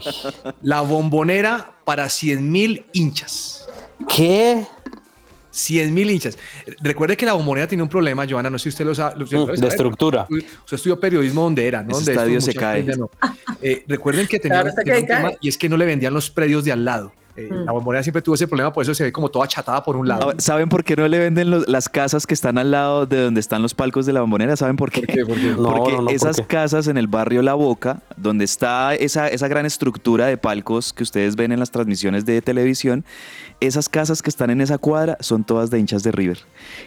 [0.61, 3.67] La bombonera para 100 mil hinchas.
[4.15, 4.67] ¿Qué?
[5.59, 6.39] 100 mil hinchas.
[6.81, 9.17] Recuerde que la bombonera tiene un problema, Joana, no sé si usted lo sabe.
[9.17, 10.27] lo- lo Mm, debe de estructura.
[10.31, 11.91] Usted estudió periodismo donde era, ¿no?
[11.91, 12.83] Ese Donde estadio se cae.
[12.97, 13.11] no.
[13.61, 15.85] Eh, recuerden que tenía, Claro, está tenía que un tema y es que no le
[15.85, 17.13] vendían los predios de al lado.
[17.39, 17.65] Eh, Mm.
[17.67, 20.09] La bombonera siempre tuvo ese problema, por eso se ve como toda achatada por un
[20.09, 20.33] lado.
[20.39, 23.39] ¿Saben por qué no le venden los- las casas que están al lado de donde
[23.41, 24.57] están los palcos de la bombonera?
[24.57, 25.03] ¿Saben por qué?
[25.03, 25.25] ¿Por qué?
[25.27, 25.55] ¿Por qué?
[25.59, 26.47] No, Porque no, no, ¿por esas qué?
[26.47, 31.03] casas en el barrio La Boca donde está esa, esa gran estructura de palcos que
[31.05, 33.05] ustedes ven en las transmisiones de televisión,
[33.61, 36.39] esas casas que están en esa cuadra son todas de hinchas de River.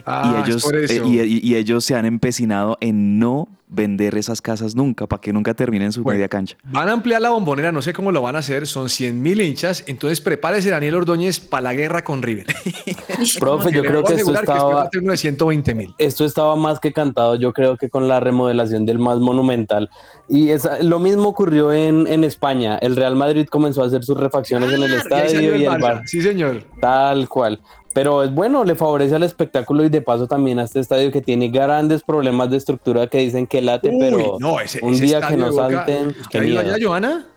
[0.06, 0.94] Ah, y, es ellos, por eso.
[0.94, 5.22] eh, y, y- y ellos se han empecinado en no vender esas casas nunca, para
[5.22, 6.18] que nunca terminen su Bueno.
[6.18, 6.58] media cancha.
[6.66, 9.40] Van a ampliar la bombonera, no sé cómo lo van a hacer, son 100 mil
[9.42, 12.46] hinchas, entonces prepárese Daniel Ordóñez para la guerra con River.
[13.40, 15.96] Profe, yo creo que esto que estaba, uno de 120 mil.
[15.98, 19.90] esto estaba más que cantado, yo creo que con la remodelación del más monumental.
[20.28, 22.78] Y esa- lo mismo ocurrió en, en España.
[22.78, 26.22] El Real Madrid comenzó a hacer sus refacciones en el estadio y el Bar, Sí,
[26.22, 26.64] señor.
[26.80, 27.60] tal cual.
[27.94, 31.22] Pero es bueno, le favorece al espectáculo y de paso también a este estadio que
[31.22, 35.04] tiene grandes problemas de estructura que dicen que late, Uy, pero no, ese, un ese
[35.06, 36.76] día que estadio no de Boca- salten, ¿Usted qué ha ido miedo.
[36.76, 37.28] allá, Joana?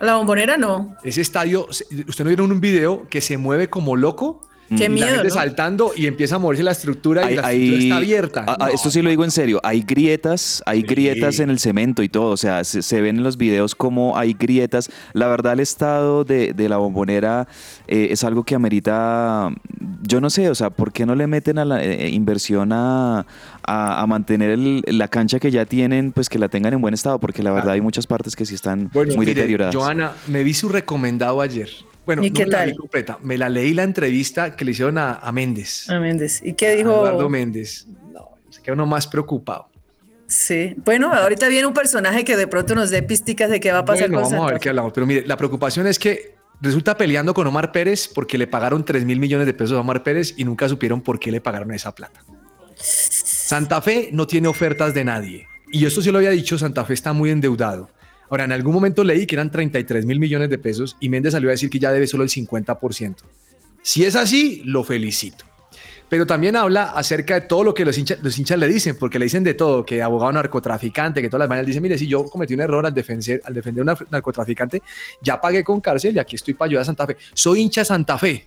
[0.00, 0.96] La bombonera no.
[1.04, 4.42] Ese estadio, ¿usted no vieron un video que se mueve como loco?
[4.70, 5.34] Qué Y la miedo, gente ¿no?
[5.34, 8.44] saltando y empieza a moverse la estructura y la hay- estructura está abierta.
[8.46, 9.60] Ah, ah, No, esto sí lo digo en serio.
[9.64, 10.86] Hay grietas, hay Sí.
[10.86, 12.30] grietas en el cemento y todo.
[12.30, 14.88] O sea, se, se ven en los videos como hay grietas.
[15.12, 17.48] La verdad, el estado de, de la bombonera
[17.88, 19.50] eh, es algo que amerita.
[20.02, 23.26] Yo no sé, o sea, ¿por qué no le meten a la eh, inversión a,
[23.66, 26.94] a- a mantener el- la cancha que ya tienen, pues que la tengan en buen
[26.94, 27.18] estado?
[27.18, 29.74] Porque la verdad hay muchas partes que sí están Bueno, muy mire, deterioradas.
[29.74, 31.68] Joana, me vi su recomendado ayer.
[32.10, 32.70] Bueno, ¿Y no qué me la tal?
[32.70, 33.18] vi completa.
[33.22, 35.88] Me la leí la entrevista que le hicieron a, a Méndez.
[35.88, 36.40] A Méndez.
[36.42, 36.90] ¿Y qué dijo?
[37.06, 37.86] Eduardo Méndez.
[38.12, 39.68] No, se queda uno más preocupado.
[40.26, 40.74] Sí.
[40.84, 43.84] Bueno, ahorita viene un personaje que de pronto nos dé pisticas de qué va a
[43.84, 44.92] pasar Bueno, con vamos a ver qué hablamos.
[44.92, 49.04] Pero mire, la preocupación es que resulta peleando con Omar Pérez porque le pagaron 3
[49.04, 51.94] mil millones de pesos a Omar Pérez y nunca supieron por qué le pagaron esa
[51.94, 52.24] plata.
[52.76, 55.46] Santa Fe no tiene ofertas de nadie.
[55.72, 57.88] Y esto sí lo había dicho, Santa Fe está muy endeudado.
[58.30, 61.50] Ahora, en algún momento leí que eran 33 mil millones de pesos y Méndez salió
[61.50, 63.16] a decir que ya debe solo el 50%.
[63.82, 65.44] Si es así, lo felicito.
[66.08, 69.18] Pero también habla acerca de todo lo que los hinchas, los hinchas le dicen, porque
[69.18, 72.24] le dicen de todo, que abogado narcotraficante, que todas las mañanas dicen, mire, si yo
[72.24, 74.82] cometí un error al defender, al defender a un narcotraficante,
[75.22, 77.16] ya pagué con cárcel y aquí estoy para ayudar a Santa Fe.
[77.32, 78.44] Soy hincha Santa Fe.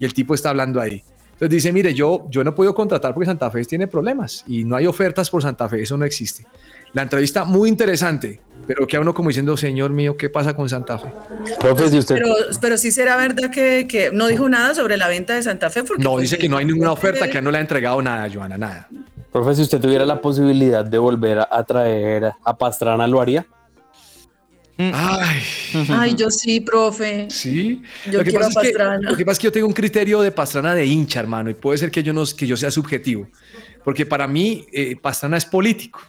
[0.00, 1.02] Y el tipo está hablando ahí.
[1.32, 4.74] Entonces dice, mire, yo, yo no puedo contratar porque Santa Fe tiene problemas y no
[4.74, 6.44] hay ofertas por Santa Fe, eso no existe.
[6.92, 10.68] La entrevista muy interesante, pero que a uno como diciendo, señor mío, ¿qué pasa con
[10.68, 11.08] Santa Fe?
[11.60, 15.08] Profe, si usted Pero, pero sí será verdad que, que no dijo nada sobre la
[15.08, 15.84] venta de Santa Fe.
[15.84, 18.28] Porque No, pues, dice que no hay ninguna oferta, que no le ha entregado nada,
[18.32, 18.88] Joana, nada.
[19.32, 23.46] Profe, si usted tuviera la posibilidad de volver a, a traer a Pastrana, ¿lo haría?
[24.80, 25.42] Ay,
[25.88, 27.26] Ay, yo sí, profe.
[27.30, 27.82] sí.
[28.06, 29.10] Yo lo, que quiero pasa es que, Pastrana.
[29.10, 31.54] lo que pasa es que yo tengo un criterio de Pastrana de hincha, hermano, y
[31.54, 33.26] puede ser que yo, no, que yo sea subjetivo,
[33.82, 36.00] porque para mí eh, Pastrana es político.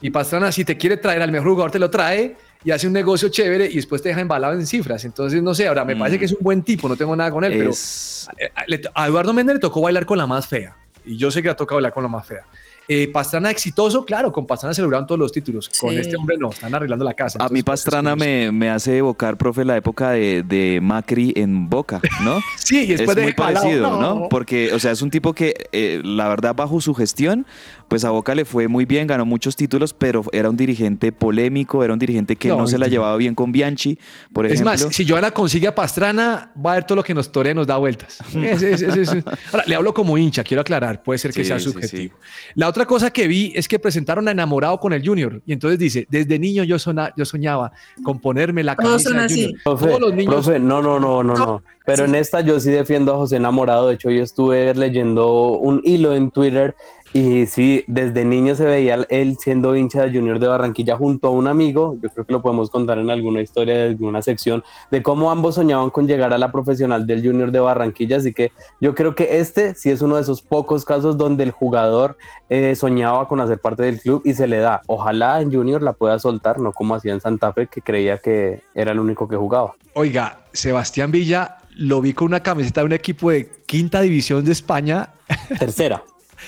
[0.00, 2.92] Y Pastrana, si te quiere traer al mejor jugador, te lo trae y hace un
[2.92, 5.04] negocio chévere y después te deja embalado en cifras.
[5.04, 7.42] Entonces, no sé, ahora me parece que es un buen tipo, no tengo nada con
[7.44, 8.28] él, pero Es-
[8.66, 10.76] le- a Eduardo Méndez le tocó bailar con la más fea.
[11.04, 12.44] Y yo sé que le ha tocado bailar con la más fea.
[12.90, 15.68] Eh, Pastrana exitoso, claro, con Pastrana celebraron todos los títulos.
[15.78, 15.96] Con Sí.
[15.98, 17.38] este hombre no, están arreglando la casa.
[17.38, 18.30] A mí Entonces, pues, Pastrana es curioso.
[18.30, 22.40] me, me hace evocar, profe, la época de, de Macri en Boca, ¿no?
[22.56, 24.00] Sí, y es después de muy parecido, ¿no?
[24.20, 24.28] no.
[24.30, 27.44] Porque, o sea, es un tipo que, eh, la verdad, bajo su gestión,
[27.88, 31.82] pues a Boca le fue muy bien, ganó muchos títulos, pero era un dirigente polémico,
[31.82, 33.98] era un dirigente que no, No, se la llevaba bien con Bianchi,
[34.32, 34.70] por Es ejemplo.
[34.72, 37.54] más, si Joana consigue a Pastrana, va a ver todo lo que nos torea y
[37.54, 38.18] nos da vueltas.
[39.52, 42.14] Ahora, le hablo como hincha, quiero aclarar, puede ser que Sí, sea sí, subjetivo.
[42.54, 45.40] La otra cosa que vi es que presentaron a Enamorado con el Junior.
[45.46, 47.72] Y entonces dice, desde niño yo, sona- yo soñaba
[48.02, 49.42] con ponerme la camisa son del así.
[49.44, 49.60] Junior.
[49.64, 51.62] Profe, Todos los niños profe, no, no, no, no, no.
[51.86, 53.88] Pero en esta yo sí defiendo a José Enamorado.
[53.88, 56.76] De hecho, yo estuve leyendo un hilo en Twitter
[57.12, 61.30] y sí, desde niño se veía él siendo hincha de Junior de Barranquilla junto a
[61.30, 61.96] un amigo.
[62.02, 65.54] Yo creo que lo podemos contar en alguna historia de alguna sección de cómo ambos
[65.54, 68.18] soñaban con llegar a la profesional del Junior de Barranquilla.
[68.18, 71.50] Así que yo creo que este sí es uno de esos pocos casos donde el
[71.50, 72.18] jugador
[72.50, 74.82] eh, soñaba con hacer parte del club y se le da.
[74.86, 78.62] Ojalá en Junior la pueda soltar, no como hacía en Santa Fe, que creía que
[78.74, 79.74] era el único que jugaba.
[79.94, 84.52] Oiga, Sebastián Villa lo vi con una camiseta de un equipo de quinta división de
[84.52, 85.10] España.
[85.58, 86.02] Tercera.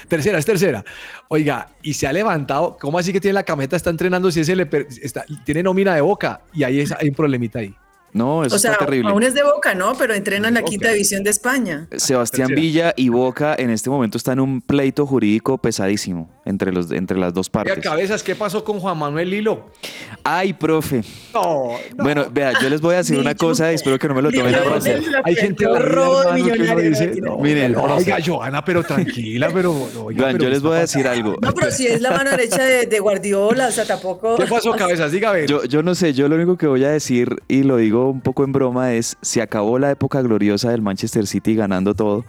[0.08, 0.84] Tercera, es tercera.
[1.28, 2.76] Oiga, y se ha levantado.
[2.80, 3.76] ¿Cómo así que tiene la camiseta?
[3.76, 4.68] Está entrenando si ese le
[5.02, 7.74] está, tiene nómina de boca y ahí es- hay un problemita ahí.
[8.12, 9.08] No, eso O sea, está terrible.
[9.12, 9.94] aún es de Boca, ¿no?
[9.96, 10.70] Pero entrena en la Boca.
[10.70, 11.86] quinta división de España.
[11.96, 12.48] Sebastián.
[12.56, 17.18] Villa y Boca en este momento están en un pleito jurídico pesadísimo entre, los, entre
[17.18, 17.78] las dos partes.
[17.78, 19.66] cabezas, ¿qué pasó con Juan Manuel Lilo?
[20.24, 21.02] Ay, profe.
[21.34, 22.04] No, no.
[22.04, 24.30] Bueno, vea, yo les voy a decir una cosa y espero que no me lo
[24.30, 24.60] tomen a.
[24.78, 27.26] Lilo, Hay gente qué millonario, dice, no, aquí no.
[27.30, 29.72] no, Miren, oiga, Johanna, pero tranquila, pero
[30.04, 31.36] oiga, pero yo les ¿qué voy a decir algo.
[31.40, 34.36] No, pero si es la mano derecha de, de Guardiola, o sea, tampoco.
[34.36, 35.12] ¿Qué pasó, cabezas?
[35.12, 35.46] Ver.
[35.46, 38.20] Yo, yo no sé, yo lo único que voy a decir, y lo digo un
[38.20, 42.24] poco en broma, es se acabó la época gloriosa del Manchester City ganando todo.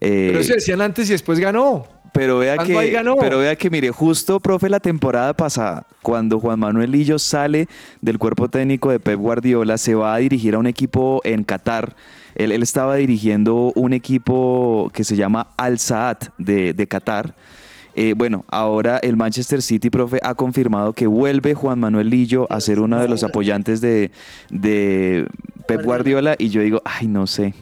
[0.00, 1.86] Eh, pero eso decían antes y después ganó.
[2.14, 3.16] Pero vea que, ganó.
[3.16, 7.66] pero vea que mire, justo, profe, la temporada pasada, cuando Juan Manuel Lillo sale
[8.00, 11.96] del cuerpo técnico de Pep Guardiola, se va a dirigir a un equipo en Qatar.
[12.36, 17.34] Él, él estaba dirigiendo un equipo que se llama Al Saad de, de Qatar.
[17.96, 22.60] Eh, bueno, ahora el Manchester City, profe, ha confirmado que vuelve Juan Manuel Lillo a
[22.60, 24.12] ser uno de los apoyantes de,
[24.50, 25.26] de
[25.66, 26.36] Pep Guardiola.
[26.38, 27.54] Y yo digo, ay, no sé.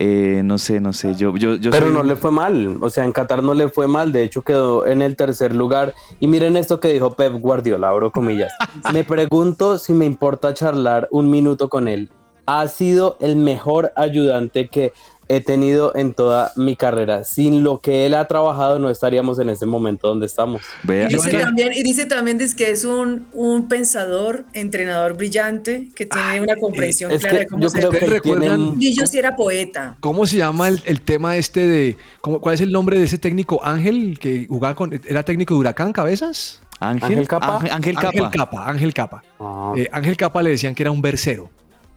[0.00, 1.14] Eh, no sé, no sé.
[1.16, 3.68] Yo, yo, yo Pero soy- no le fue mal, o sea, en Qatar no le
[3.68, 5.94] fue mal, de hecho quedó en el tercer lugar.
[6.20, 8.52] Y miren esto que dijo Pep Guardiola, abro comillas.
[8.92, 12.10] Me pregunto si me importa charlar un minuto con él.
[12.46, 14.92] Ha sido el mejor ayudante que
[15.28, 17.24] he tenido en toda mi carrera.
[17.24, 20.62] Sin lo que él ha trabajado no estaríamos en este momento donde estamos.
[20.84, 25.88] Y dice, que- también, y dice también dice que es un, un pensador, entrenador brillante,
[25.94, 28.70] que tiene una comprensión Es clara que de cómo yo se creo que ¿Recuerdan?
[28.78, 28.84] tiene...
[28.86, 29.96] Y yo sí era poeta.
[30.00, 31.96] ¿Cómo se llama el, el tema este de.
[32.20, 34.98] cómo- ¿Cuál es el nombre de ese técnico Ángel que jugaba con.
[35.06, 36.60] Era técnico de Huracán Cabezas?
[36.80, 37.56] Ángel, Ángel Capa.
[37.56, 38.08] Ángel, Ángel Capa.
[38.08, 38.68] Ángel Capa.
[38.70, 39.22] Ángel Capa.
[39.40, 41.50] Ah, Eh, Ángel Capa le decían que era un versero.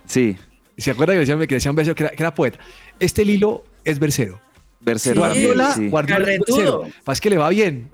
[0.06, 0.36] Sí,
[0.82, 2.60] ¿Se acuerda que decían que decían que era, que era poeta?
[3.00, 4.39] Este Lilo es versero.
[4.84, 5.28] Bercero Sí.
[5.28, 5.89] también, Guardiola, sí.
[5.89, 6.84] Guardiola versero.
[7.04, 7.88] Pasa que le va bien.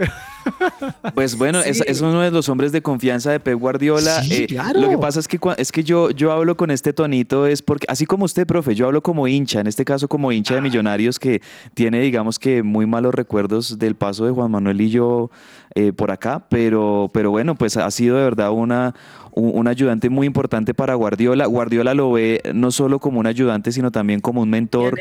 [1.13, 1.83] Pues bueno, es, Sí.
[1.85, 4.23] es uno de los hombres de confianza de Pep Guardiola.
[4.23, 4.79] Sí, Eh, claro.
[4.79, 7.85] Lo que pasa es que, es que yo, yo hablo con este tonito, es porque,
[7.89, 10.55] así como usted, profe, yo hablo como hincha, en este caso como hincha Ah.
[10.57, 11.41] de Millonarios, que
[11.73, 15.29] tiene, digamos que, muy malos recuerdos del paso de Juan Manuel y yo
[15.75, 18.95] eh, por acá, pero, pero bueno, pues ha sido de verdad una,
[19.37, 21.45] un, ayudante muy importante para Guardiola.
[21.45, 24.99] Guardiola lo ve no solo como un ayudante, sino también como un mentor.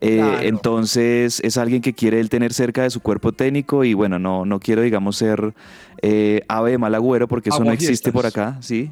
[0.00, 0.42] Eh, Claro.
[0.42, 4.44] Entonces es alguien que quiere él tener cerca de su cuerpo técnico y bueno, no,
[4.44, 5.54] no quiero digamos ser
[6.02, 8.90] eh, ave de mal agüero porque eso no existe por acá, ¿sí?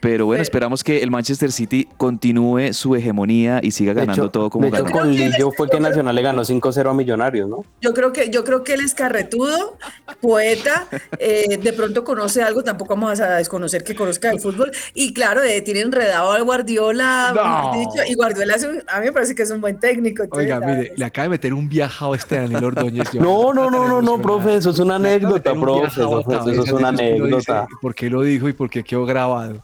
[0.00, 0.42] Pero bueno, Eh.
[0.42, 4.70] esperamos que el Manchester City continúe su hegemonía y siga ganando hecho, todo como de
[4.70, 4.96] hecho, ganó.
[4.98, 7.64] con Lillo fue que Nacional le ganó 5-0 a Millonarios, ¿no?
[7.80, 9.76] Yo creo que yo creo que él es carretudo,
[10.20, 10.86] poeta,
[11.18, 15.42] eh, de pronto conoce algo, tampoco vamos a desconocer que conozca el fútbol y claro,
[15.42, 17.42] eh, tiene enredado al Guardiola, No.
[17.72, 20.22] mejor dicho, y Guardiola es un- a mí me parece que es un buen técnico.
[20.22, 23.10] entonces, Oiga, mire, le acaba de meter un viajado este Daniel Ordóñez.
[23.12, 26.20] yo- No, no, no, no, no, profe, eso es una anécdota, profe, eso,
[26.62, 27.66] es una anécdota.
[27.80, 29.62] ¿Por qué lo dijo y por qué quedó grabado?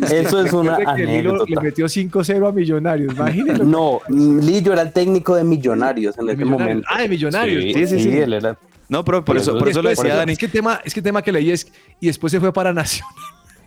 [0.00, 3.64] Eso es una que Lilo le metió 5-0 a Millonarios, imagínense.
[3.64, 6.86] No, Lillo era el técnico de Millonarios en ese momento.
[6.90, 7.62] Ah, de Millonarios.
[7.64, 8.18] Sí, Sí, sí, sí, sí.
[8.18, 8.56] él era.
[8.88, 10.32] No, pero por eso, Por eso lo decía Dani.
[10.32, 12.72] Es que el tema, es que tema que leí es y después se fue para
[12.72, 13.12] Nacional.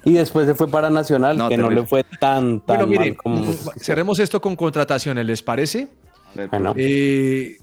[0.03, 3.05] Y después se fue para Nacional, No, que no le fue tan, tan Bueno, mire,
[3.11, 3.53] mal como.
[3.77, 5.89] cerremos esto con contrataciones, ¿les parece?
[6.49, 7.57] Bueno, Eh,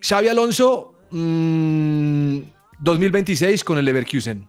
[0.00, 2.38] Xavi Alonso, mm,
[2.78, 4.48] 2026 con el Leverkusen.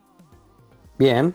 [0.98, 1.34] bien,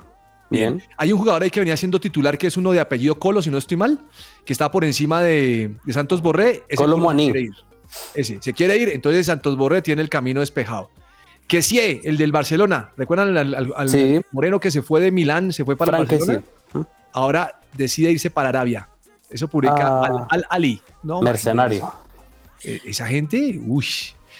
[0.53, 0.83] bien.
[0.97, 3.51] Hay un jugador ahí que venía siendo titular, que es uno de apellido Colo, si
[3.51, 3.99] no estoy mal,
[4.45, 6.63] que está por encima de, de Santos Borré.
[6.69, 7.25] Ese Colo se Muaní.
[7.27, 7.53] quiere ir.
[8.15, 10.91] Ese, se quiere ir, entonces Santos Borré tiene el camino despejado.
[11.49, 14.21] Que sí, el del Barcelona, ¿recuerdan al, al- al Sí.
[14.31, 16.43] Moreno que se fue de Milán, se fue para Frank, Barcelona?
[16.73, 16.79] sí.
[17.13, 18.89] Ahora decide irse para Arabia.
[19.29, 20.05] Eso publica Ah.
[20.07, 20.81] Al, Al Ali.
[21.03, 21.93] No, Mercenario.
[22.65, 23.85] eh, Esa gente, uy.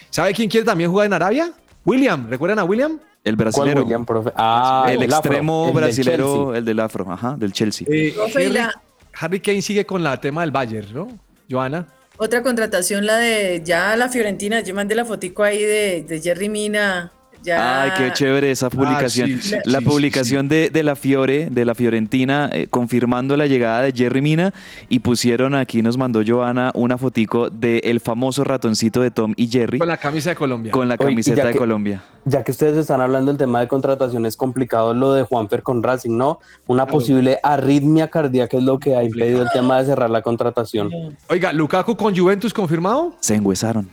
[0.09, 1.51] ¿Sabe quién quiere también jugar en Arabia?
[1.85, 2.99] William, ¿recuerdan a William?
[3.23, 3.81] El ¿Cuál brasilero.
[3.83, 4.31] William, profe?
[4.35, 6.57] Ah, el afro, extremo el del brasilero, Chelsea.
[6.57, 7.87] el del afro, ajá, del Chelsea.
[7.89, 8.73] Eh, Harry, la-
[9.19, 11.07] Harry Kane sigue con la tema del Bayern, ¿no?
[11.49, 11.87] Joana.
[12.17, 16.49] Otra contratación, la de ya la Fiorentina, yo mandé la fotico ahí de, de Jerry
[16.49, 17.11] Mina.
[17.43, 19.27] Ya, Ay, qué chévere esa publicación.
[19.27, 23.47] sí, sí, la sí, publicación De, de la Fiore, de la Fiorentina, eh, confirmando la
[23.47, 24.53] llegada de Jerry Mina
[24.89, 29.79] y pusieron aquí, nos mandó Joana una fotico del famoso ratoncito de Tom y Jerry
[29.79, 30.71] Con la camisa de Colombia.
[30.71, 32.01] con la camiseta de que- Colombia.
[32.25, 36.15] Ya que ustedes están hablando del tema de contrataciones complicado, lo de Juanfer con Racing,
[36.17, 36.39] ¿no?
[36.67, 40.89] Una posible arritmia cardíaca es lo que ha impedido el tema de cerrar la contratación.
[41.27, 43.13] Oiga, Lukaku con Juventus confirmado.
[43.19, 43.89] Se enguesaron.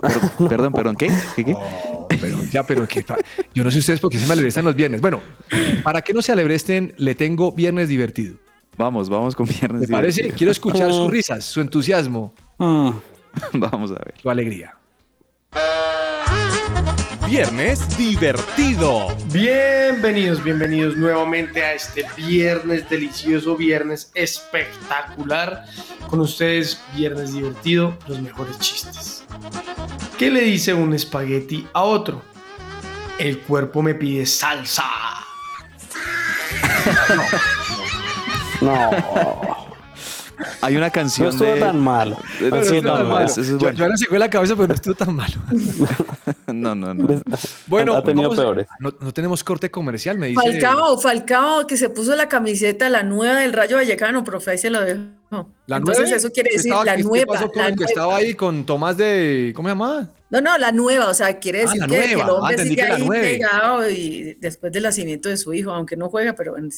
[0.00, 1.10] Perdón, perdón, perdón, ¿qué?
[1.36, 1.54] ¿Qué, qué?
[1.56, 3.04] Oh, pero ya, pero que
[3.54, 5.00] yo no sé ustedes por qué se me alebrestan los viernes.
[5.00, 5.20] Bueno,
[5.82, 8.36] para que no se alebresten, le tengo viernes divertido.
[8.76, 9.82] Vamos, vamos con viernes.
[9.82, 10.22] ¿Me parece?
[10.22, 10.38] divertido.
[10.38, 12.90] Quiero escuchar sus risas, su entusiasmo, Mm,
[13.54, 14.14] Vamos a ver.
[14.20, 14.74] su alegría.
[17.26, 19.06] Viernes divertido.
[19.26, 25.64] Bienvenidos, bienvenidos nuevamente a este viernes delicioso, viernes espectacular.
[26.08, 29.24] Con ustedes, viernes divertido, los mejores chistes.
[30.18, 32.20] ¿Qué le dice un espagueti a otro?
[33.18, 34.84] El cuerpo me pide salsa.
[38.60, 38.90] no,
[40.60, 41.60] Hay una no canción estuvo de...
[41.60, 42.10] tan mal.
[42.40, 43.08] No No estuvo tan tan mal.
[43.08, 43.24] mal.
[43.26, 43.96] Eso es Yo, bueno.
[43.96, 45.34] Se fue la cabeza, pero no estuvo tan malo.
[46.52, 47.22] No, no, no.
[47.68, 48.66] Bueno, ha tenido vamos- peores.
[48.80, 50.40] No, no tenemos corte comercial, me dice.
[50.42, 54.68] Falcao, Falcao, que se puso la camiseta, la nueva del Rayo Vallecano, profe, ahí se
[54.68, 55.00] lo dejo.
[55.66, 57.34] La Entonces nueve, eso quiere ¿qué decir estaba- la qué nueva.
[57.34, 57.88] pasó con la el que nueva.
[57.90, 59.52] estaba ahí con Tomás de.
[59.54, 60.08] ¿Cómo se llamaba?
[60.28, 62.22] No, no, la nueva, o sea, quiere Ah, decir la que, que nueva.
[62.24, 65.96] el Ah, hombre entendí sigue ahí pegado y después del nacimiento de su hijo, aunque
[65.96, 66.68] no juega, pero bueno.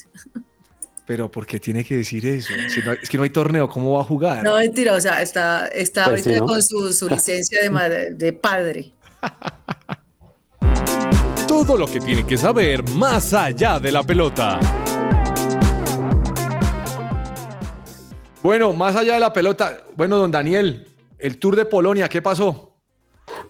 [1.05, 2.53] Pero ¿por qué tiene que decir eso?
[2.69, 4.45] Si no- es que no hay torneo, ¿cómo va a jugar?
[4.45, 6.53] No, mentira, o sea, está, está Pues sí, ahorita ¿no?
[6.53, 8.93] con su, su licencia de, madre- de padre.
[11.49, 14.59] Todo lo que tiene que saber más allá de la pelota.
[18.43, 20.87] Bueno, más allá de la pelota, bueno, don Daniel,
[21.19, 22.72] el Tour de Polonia, ¿qué pasó?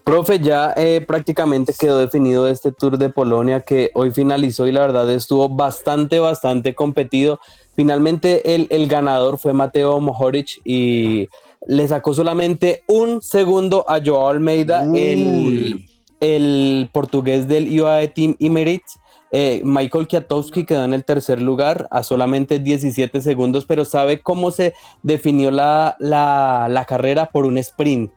[0.03, 4.81] Profe, ya eh, prácticamente quedó definido este Tour de Polonia que hoy finalizó y la
[4.81, 7.39] verdad estuvo bastante, bastante competido.
[7.75, 11.29] Finalmente el, el ganador fue Mateo Mohoric y
[11.65, 15.85] le sacó solamente un segundo a Joao Almeida, el,
[16.19, 18.99] el portugués del UAE Team Emirates.
[19.31, 24.51] Eh, Michael Kwiatkowski quedó en el tercer lugar a solamente 17 segundos, pero ¿sabe cómo
[24.51, 28.11] se definió la, la, la carrera por un sprint?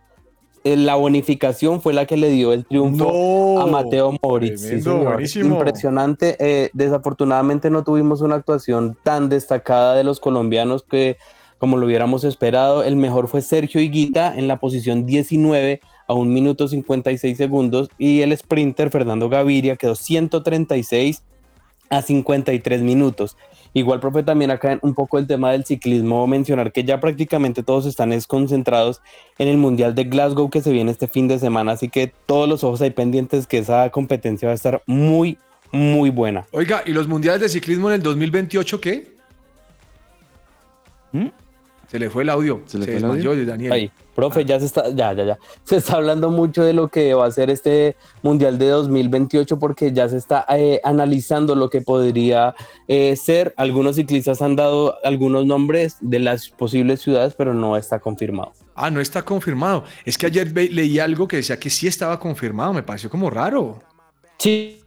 [0.66, 3.60] Eh, La bonificación fue la que le dio el triunfo No.
[3.60, 4.62] a Mateo Moritz.
[4.62, 5.18] Tremendo.
[5.44, 6.36] Impresionante.
[6.40, 11.16] Eh, desafortunadamente no tuvimos una actuación tan destacada de los colombianos que
[11.58, 12.82] como lo hubiéramos esperado.
[12.82, 18.20] El mejor fue Sergio Higuita en la posición 19 a 1 minuto 56 segundos y
[18.22, 21.22] el sprinter Fernando Gaviria quedó 136
[21.90, 23.36] a 53 minutos.
[23.76, 27.62] Igual, profe, también acá en un poco el tema del ciclismo, mencionar que ya prácticamente
[27.62, 29.02] todos están es concentrados
[29.36, 32.48] en el Mundial de Glasgow que se viene este fin de semana, así que todos
[32.48, 35.36] los ojos ahí pendientes que esa competencia va a estar muy,
[35.72, 36.46] muy buena.
[36.52, 39.14] Oiga, ¿y los mundiales de ciclismo en el 2028 qué?
[41.12, 41.26] ¿Mm?
[41.88, 42.62] Se le fue el audio.
[42.66, 43.46] ¿Se Se, le fue el desmayó audio?
[43.46, 43.72] Daniel.
[43.72, 45.38] Ahí, profe, ya se está, ya, ya, ya.
[45.64, 49.92] Se está hablando mucho de lo que va a ser este Mundial de 2028 porque
[49.92, 52.54] ya se está eh, analizando lo que podría
[52.88, 53.54] eh, ser.
[53.56, 58.52] Algunos ciclistas han dado algunos nombres de las posibles ciudades, pero no está confirmado.
[58.74, 59.84] Ah, no está confirmado.
[60.04, 62.72] Es que ayer leí algo que decía que sí estaba confirmado.
[62.72, 63.82] Me pareció como raro.
[64.38, 64.80] Sí,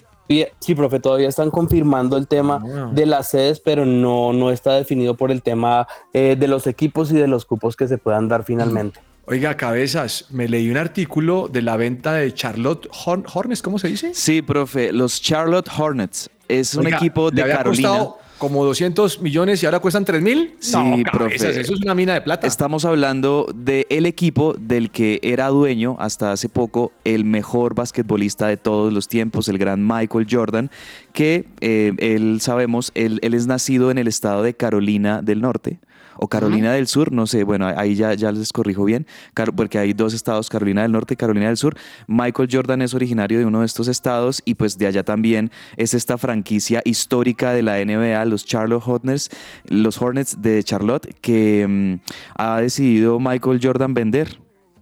[0.59, 2.89] sí, profe, todavía están confirmando el tema Ah.
[2.93, 7.11] de las sedes, pero no, no está definido por el tema eh, de los equipos
[7.11, 8.99] y de los cupos que se puedan dar finalmente.
[9.25, 13.88] Oiga, cabezas, me leí un artículo de la venta de Charlotte Horn- Hornets, ¿cómo se
[13.88, 14.11] dice?
[14.13, 17.89] Sí, profe, los Charlotte Hornets es un Oiga, equipo de Carolina.
[17.89, 20.55] costado como 200 millones y ahora cuestan 3 mil.
[20.59, 21.35] Sí, no, profe.
[21.35, 22.47] eso es una mina de plata.
[22.47, 28.47] Estamos hablando del el equipo del que era dueño hasta hace poco el mejor basquetbolista
[28.47, 30.71] de todos los tiempos, el gran Michael Jordan,
[31.13, 35.79] que eh, él sabemos, él, él es nacido en el estado de Carolina del Norte
[36.22, 39.07] o Carolina del Sur, no sé, bueno, ahí ya, ya les corrijo bien,
[39.55, 41.78] porque hay dos estados, Carolina del Norte y Carolina del Sur.
[42.07, 45.93] Michael Jordan es originario de uno de estos estados y pues de allá también es
[45.93, 49.30] esta franquicia histórica de la NBA, los Charlotte Hornets,
[49.65, 51.93] los Hornets de Charlotte, que mm,
[52.36, 54.41] ha decidido Michael Jordan vender.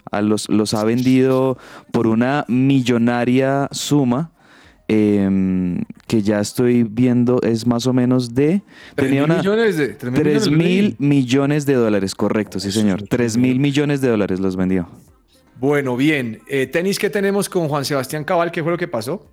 [0.10, 1.58] A los, los ha vendido
[1.92, 4.32] por una millonaria suma.
[4.88, 8.62] Em, que ya estoy viendo es más o menos de
[8.96, 10.96] Tres tenía mil una- millones de, mil 3 millones mil leí.
[11.00, 13.02] millones de dólares, correcto, sí señor.
[13.02, 14.88] mucho 3 mil millones de dólares los vendió.
[15.60, 16.40] Bueno, bien.
[16.48, 18.52] Eh, tenis, ¿qué tenemos con Juan Sebastián Cabal?
[18.52, 19.26] ¿Qué fue lo que pasó?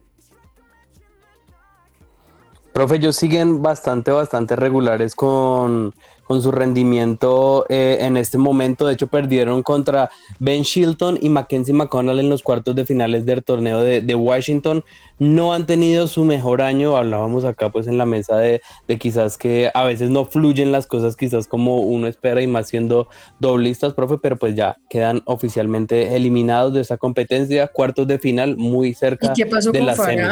[2.74, 5.94] Profe, ellos siguen bastante, bastante regulares con,
[6.24, 8.88] con su rendimiento eh, en este momento.
[8.88, 10.10] De hecho, perdieron contra
[10.40, 14.82] Ben Shilton y Mackenzie McConnell en los cuartos de finales del torneo de, de Washington.
[15.20, 16.96] No han tenido su mejor año.
[16.96, 20.88] Hablábamos acá pues en la mesa de, de quizás que a veces no fluyen las
[20.88, 23.06] cosas quizás como uno espera y más siendo
[23.38, 27.68] doblistas, profe, pero pues ya quedan oficialmente eliminados de esa competencia.
[27.68, 30.26] Cuartos de final muy cerca ¿Y qué pasó de con las semis.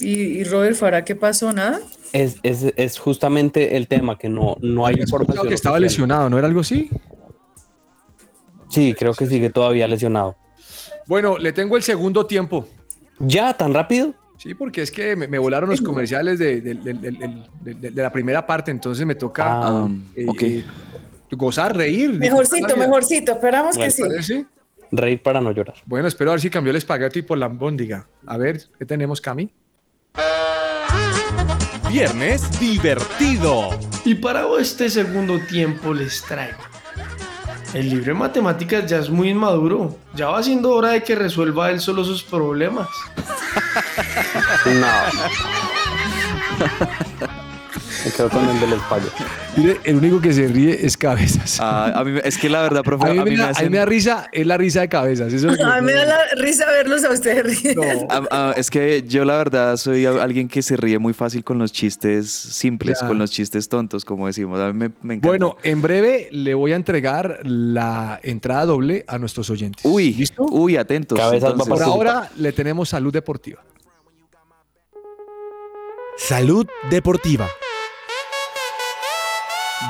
[0.00, 1.52] ¿Y, y Robert Farah qué pasó?
[1.52, 1.80] ¿Nada?
[2.12, 5.46] Es, es, es justamente el tema, que no, no hay información.
[5.48, 5.82] que estaba oficial.
[5.82, 6.90] lesionado, ¿no era algo así?
[8.68, 10.36] Sí, creo que sigue todavía lesionado.
[11.06, 12.68] Bueno, le tengo el segundo tiempo.
[13.18, 13.54] ¿Ya?
[13.54, 14.14] ¿Tan rápido?
[14.36, 17.90] Sí, porque es que me, me volaron los comerciales de, de- de- de- de- de-
[17.90, 20.64] de la primera parte, entonces me toca Ah, eh, eh,
[21.32, 22.12] gozar, reír.
[22.12, 23.32] Mejorcito, mejorcito.
[23.32, 24.02] Esperamos que Bueno, sí.
[24.02, 24.46] ¿Parece?
[24.92, 25.74] Reír para no llorar.
[25.86, 28.06] Bueno, espero a ver si cambió el espagueti por la albóndiga.
[28.26, 29.50] A ver, ¿qué tenemos, Cami?
[31.88, 33.70] Viernes divertido.
[34.04, 36.58] Y para este segundo tiempo les traigo.
[37.72, 39.96] El libro de matemáticas ya es muy inmaduro.
[40.14, 42.88] Ya va siendo hora de que resuelva él solo sus problemas.
[44.66, 44.86] No.
[48.04, 49.10] Me quedo con el del espacio.
[49.56, 51.58] Mire, el único que se ríe es cabezas.
[51.60, 53.42] Ah, a mí me- es que la verdad, profe, a mí, a mí me, me
[53.42, 55.32] da, a mí me da risa, es la risa de cabezas.
[55.32, 57.82] Eso es lo que- A mí me da la risa verlos a ustedes riendo.
[58.08, 61.58] Ah, ah, es que yo la verdad soy alguien que se ríe muy fácil con
[61.58, 63.08] los chistes simples, Ya.
[63.08, 64.60] con los chistes tontos, como decimos.
[64.60, 65.28] A mí me, me encanta.
[65.28, 69.84] Bueno, en breve le voy a entregar la entrada doble a nuestros oyentes.
[69.84, 70.44] uy, ¿Listo?
[70.44, 71.18] uy, atentos.
[71.18, 71.74] Cabezas entonces.
[71.74, 73.62] Por ahora le tenemos salud deportiva.
[76.16, 77.48] Salud Deportiva.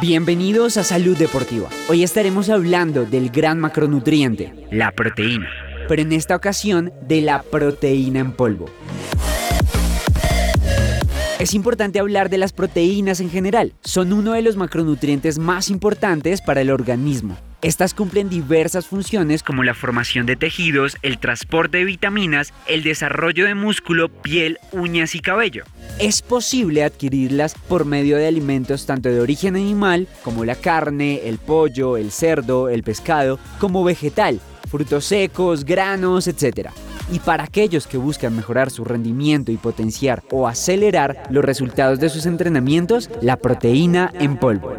[0.02, 1.70] Bienvenidos a Salud Deportiva.
[1.88, 5.48] Hoy estaremos hablando del gran macronutriente, la proteína,
[5.88, 8.66] pero en esta ocasión de la proteína en polvo.
[11.38, 13.72] Es importante hablar de las proteínas en general.
[13.80, 17.38] Son uno de los macronutrientes más importantes para el organismo.
[17.60, 23.46] Estas cumplen diversas funciones como la formación de tejidos, el transporte de vitaminas, el desarrollo
[23.46, 25.64] de músculo, piel, uñas y cabello.
[25.98, 31.38] Es posible adquirirlas por medio de alimentos tanto de origen animal como la carne, el
[31.38, 34.40] pollo, el cerdo, el pescado, como vegetal,
[34.70, 36.70] frutos secos, granos, etc.
[37.10, 42.08] Y para aquellos que buscan mejorar su rendimiento y potenciar o acelerar los resultados de
[42.08, 44.76] sus entrenamientos, la proteína en polvo.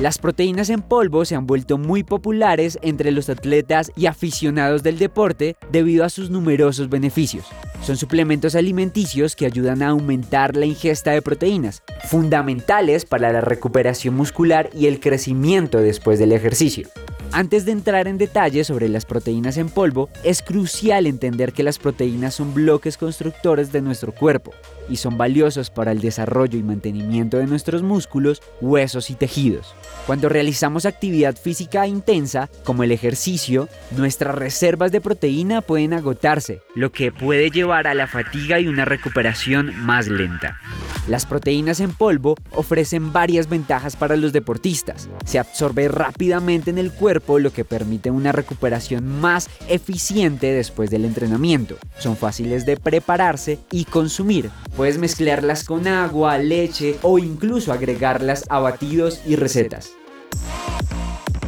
[0.00, 4.98] Las proteínas en polvo se han vuelto muy populares entre los atletas y aficionados del
[4.98, 7.46] deporte debido a sus numerosos beneficios.
[7.80, 14.14] Son suplementos alimenticios que ayudan a aumentar la ingesta de proteínas, fundamentales para la recuperación
[14.14, 16.88] muscular y el crecimiento después del ejercicio.
[17.32, 21.78] Antes de entrar en detalles sobre las proteínas en polvo, es crucial entender que las
[21.78, 24.52] proteínas son bloques constructores de nuestro cuerpo
[24.88, 29.74] y son valiosos para el desarrollo y mantenimiento de nuestros músculos, huesos y tejidos.
[30.06, 36.92] Cuando realizamos actividad física intensa, como el ejercicio, nuestras reservas de proteína pueden agotarse, lo
[36.92, 40.60] que puede llevar a la fatiga y una recuperación más lenta.
[41.08, 45.08] Las proteínas en polvo ofrecen varias ventajas para los deportistas.
[45.24, 51.04] Se absorbe rápidamente en el cuerpo, lo que permite una recuperación más eficiente después del
[51.04, 51.78] entrenamiento.
[51.98, 54.50] Son fáciles de prepararse y consumir.
[54.76, 59.95] Puedes mezclarlas con agua, leche o incluso agregarlas a batidos y recetas.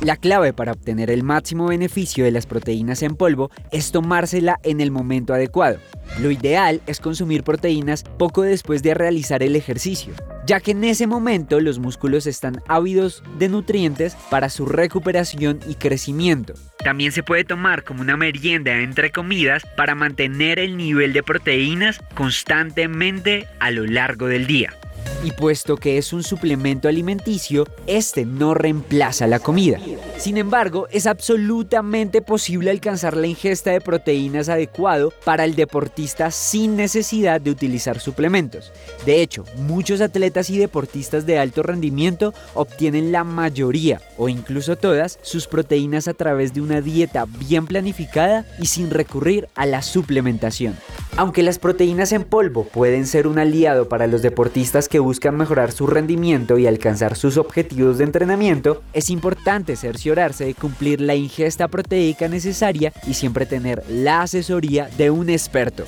[0.09, 4.81] La clave para obtener el máximo beneficio de las proteínas en polvo es tomársela en
[4.81, 5.81] el momento adecuado.
[6.19, 10.15] Lo ideal es consumir proteínas poco después de realizar el ejercicio,
[10.47, 15.75] ya que en ese momento los músculos están ávidos de nutrientes para su recuperación y
[15.75, 16.55] crecimiento.
[16.83, 22.01] También se puede tomar como una merienda entre comidas para mantener el nivel de proteínas
[22.15, 24.78] constantemente a lo largo del día.
[25.25, 29.79] Y puesto que es un suplemento alimenticio, este no reemplaza la comida.
[30.17, 36.77] Sin embargo, es absolutamente posible alcanzar la ingesta de proteínas adecuado para el deportista sin
[36.77, 38.73] necesidad de utilizar suplementos.
[39.07, 45.19] De hecho, muchos atletas y deportistas de alto rendimiento obtienen la mayoría o incluso todas
[45.23, 50.77] sus proteínas a través de una dieta bien planificada y sin recurrir a la suplementación.
[51.17, 55.73] Aunque las proteínas en polvo pueden ser un aliado para los deportistas que buscan mejorar
[55.73, 61.69] su rendimiento y alcanzar sus objetivos de entrenamiento, es importante cerciorarse de cumplir la ingesta
[61.69, 65.85] proteica necesaria y siempre tener la asesoría de un experto.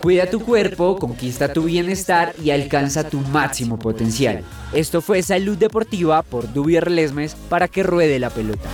[0.00, 4.44] Cuida tu cuerpo, conquista tu bienestar y alcanza tu máximo potencial.
[4.74, 8.68] Esto fue Salud Deportiva por Dubier Lesmes para que ruede la pelota.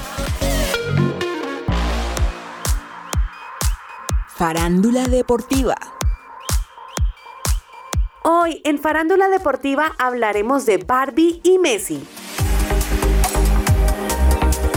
[4.34, 5.76] Farándula deportiva.
[8.22, 12.06] Hoy en Farándula Deportiva hablaremos de Barbie y Messi.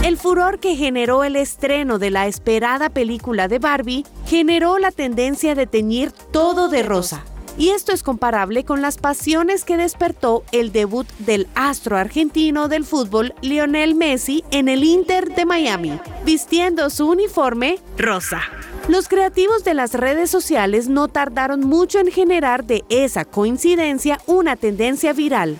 [0.02, 5.54] El furor que generó el estreno de la esperada película de Barbie generó la tendencia
[5.54, 7.24] de teñir todo de rosa.
[7.56, 12.84] Y esto es comparable con las pasiones que despertó el debut del astro argentino del
[12.84, 18.40] fútbol Lionel Messi en el Inter de Miami, vistiendo su uniforme rosa.
[18.88, 24.56] Los creativos de las redes sociales no tardaron mucho en generar de esa coincidencia una
[24.56, 25.56] tendencia viral.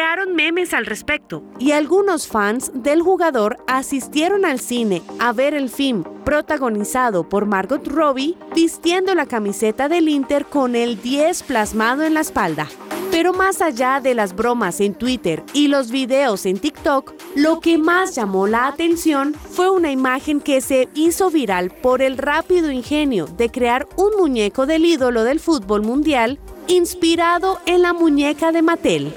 [0.00, 5.68] Crearon memes al respecto y algunos fans del jugador asistieron al cine a ver el
[5.68, 12.14] film protagonizado por Margot Robbie vistiendo la camiseta del Inter con el 10 plasmado en
[12.14, 12.66] la espalda.
[13.10, 17.76] Pero más allá de las bromas en Twitter y los videos en TikTok, lo que
[17.76, 23.26] más llamó la atención fue una imagen que se hizo viral por el rápido ingenio
[23.26, 26.38] de crear un muñeco del ídolo del fútbol mundial
[26.68, 29.12] inspirado en la muñeca de Mattel.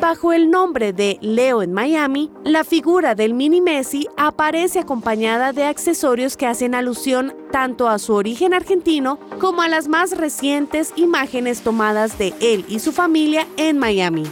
[0.00, 5.64] Bajo el nombre de Leo en Miami, la figura del mini Messi aparece acompañada de
[5.64, 11.62] accesorios que hacen alusión tanto a su origen argentino como a las más recientes imágenes
[11.62, 14.22] tomadas de él y su familia en Miami.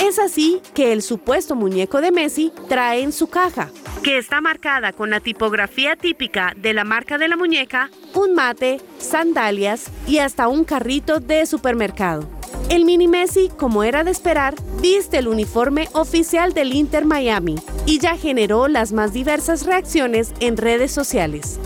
[0.00, 3.70] Es así que el supuesto muñeco de Messi trae en su caja,
[4.02, 8.80] que está marcada con la tipografía típica de la marca de la muñeca, un mate,
[8.98, 12.41] sandalias y hasta un carrito de supermercado.
[12.68, 17.98] El mini Messi, como era de esperar, viste el uniforme oficial del Inter Miami y
[17.98, 21.58] ya generó las más diversas reacciones en redes sociales.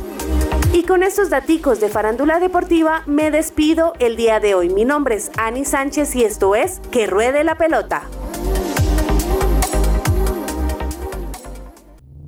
[0.73, 4.69] Y con estos daticos de farándula deportiva me despido el día de hoy.
[4.69, 8.03] Mi nombre es Ani Sánchez y esto es Que Ruede la Pelota.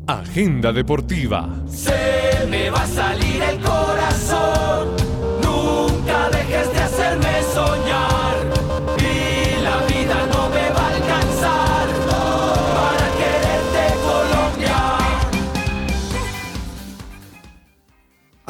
[0.06, 1.50] Agenda deportiva.
[1.68, 4.97] Se me va a salir el corazón.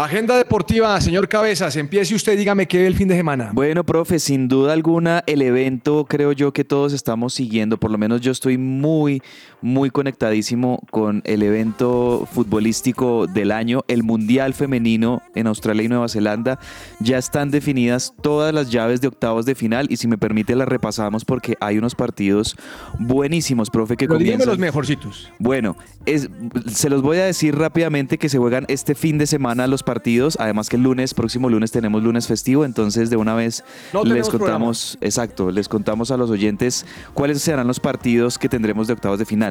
[0.09, 3.51] Agenda deportiva, señor Cabezas, empiece usted, dígame qué ve el fin de semana.
[3.53, 7.99] Bueno, profe, sin duda alguna, el evento creo yo que todos estamos siguiendo, por lo
[7.99, 9.23] menos yo estoy muy,
[9.61, 16.09] muy conectadísimo con el evento futbolístico del año, el Mundial Femenino en Australia y Nueva
[16.09, 16.59] Zelanda.
[17.01, 20.69] Ya están definidas todas las llaves de octavos de final y si me permite las
[20.69, 22.57] repasamos porque hay unos partidos
[22.99, 24.49] buenísimos, profe, que Pero comienzan.
[24.49, 25.33] los mejorcitos.
[25.39, 26.29] Bueno, es,
[26.67, 30.37] se los voy a decir rápidamente que se juegan este fin de semana los partidos.
[30.41, 32.65] Además que el lunes, próximo lunes, tenemos lunes festivo.
[32.65, 37.67] Entonces, de una vez No les contamos, exacto, les contamos a los oyentes cuáles serán
[37.67, 39.48] los partidos que tendremos de octavos de final.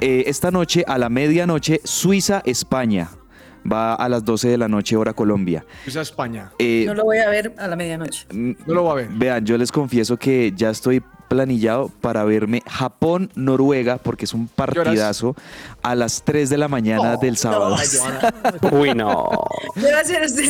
[0.00, 3.08] Eh, esta noche, a la medianoche, Suiza-España.
[3.70, 5.64] Va a las 12 de la noche, hora Colombia.
[5.86, 6.52] Esa España.
[6.58, 8.26] Eh, No lo voy a ver a la medianoche.
[8.32, 9.08] no lo va a ver.
[9.10, 15.36] Vean, yo les confieso que ya estoy planillado para verme Japón-Noruega, porque es un partidazo,
[15.82, 17.76] a las 3 de la mañana del sábado.
[18.72, 19.28] Uy, no.
[19.74, 20.48] ¿Qué va a hacer este?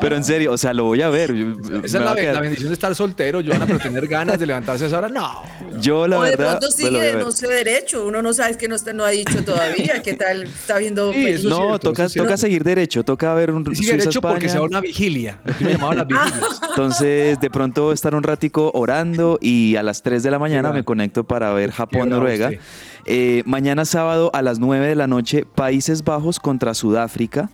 [0.00, 1.30] Pero en serio, o sea, lo voy a ver.
[1.30, 4.46] Esa es va la, quedar- la bendición de estar soltero, Joana, pero tener ganas de
[4.46, 5.42] levantarse a esa hora, no.
[5.80, 6.58] Yo, la o de verdad.
[6.58, 7.18] pronto sigue, ver.
[7.18, 8.06] no sé, derecho.
[8.06, 10.02] Uno no sabe que no, está, no ha dicho todavía.
[10.02, 10.42] ¿Qué tal?
[10.44, 11.10] Está viendo.
[11.10, 11.58] películas.
[11.58, 14.52] no, toca, toca seguir derecho, toca ver un Sigue derecho porque Suiza-España.
[14.52, 15.38] sea una vigilia.
[15.44, 16.60] Lo que me llamaban las vigilias.
[16.70, 20.84] Entonces, de pronto estar un ratico orando y a las 3 de la mañana me
[20.84, 22.50] conecto para ver Japón-Noruega.
[23.04, 27.50] Eh, mañana sábado a las 9 de la noche, Países Bajos contra Sudáfrica.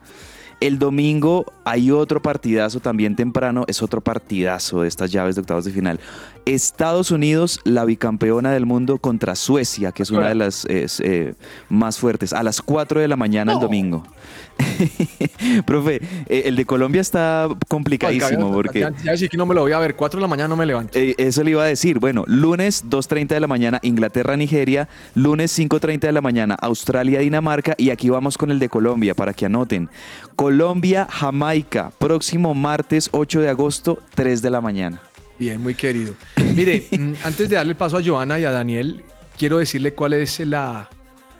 [0.60, 5.64] El domingo hay otro partidazo también temprano, es otro partidazo de estas llaves de octavos
[5.64, 6.00] de final.
[6.46, 11.34] Estados Unidos, la bicampeona del mundo contra Suecia, que es una de las eh, eh,
[11.68, 14.04] más fuertes, a las 4 de la mañana el domingo.
[15.66, 18.88] Profe, eh, el de Colombia está complicadísimo porque...
[19.04, 19.96] Ya, sí que no me lo voy a ver.
[19.96, 20.98] 4 de la mañana no me levanto.
[20.98, 21.98] Eh, eso le iba a decir.
[21.98, 28.08] Bueno, lunes 2.30 de la mañana Inglaterra-Nigeria, lunes 5.30 de la mañana Australia-Dinamarca y aquí
[28.10, 29.88] vamos con el de Colombia para que anoten.
[30.54, 35.00] Colombia-Jamaica, próximo martes 8 de agosto, 3 de la mañana.
[35.38, 36.14] Bien, muy querido.
[36.54, 39.02] Mire, mm, antes de darle el paso a Joana y a Daniel,
[39.36, 40.88] quiero decirle cuál es la...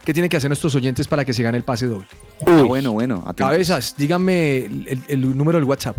[0.05, 2.07] ¿Qué tienen que hacer nuestros oyentes para que se gane el pase doble?
[2.47, 3.23] Ah, bueno, bueno.
[3.27, 3.51] atentos.
[3.53, 5.97] Cabezas, díganme el, el- el número del WhatsApp.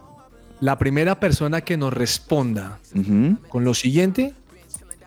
[0.61, 2.79] La primera persona que nos responda
[3.49, 4.35] con lo siguiente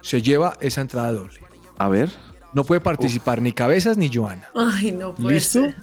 [0.05, 1.39] se lleva esa entrada doble.
[1.79, 2.11] A ver.
[2.53, 4.47] No puede participar ni Cabezas ni Joana.
[4.55, 5.61] Ay, no puede ¿Listo?
[5.61, 5.75] ser.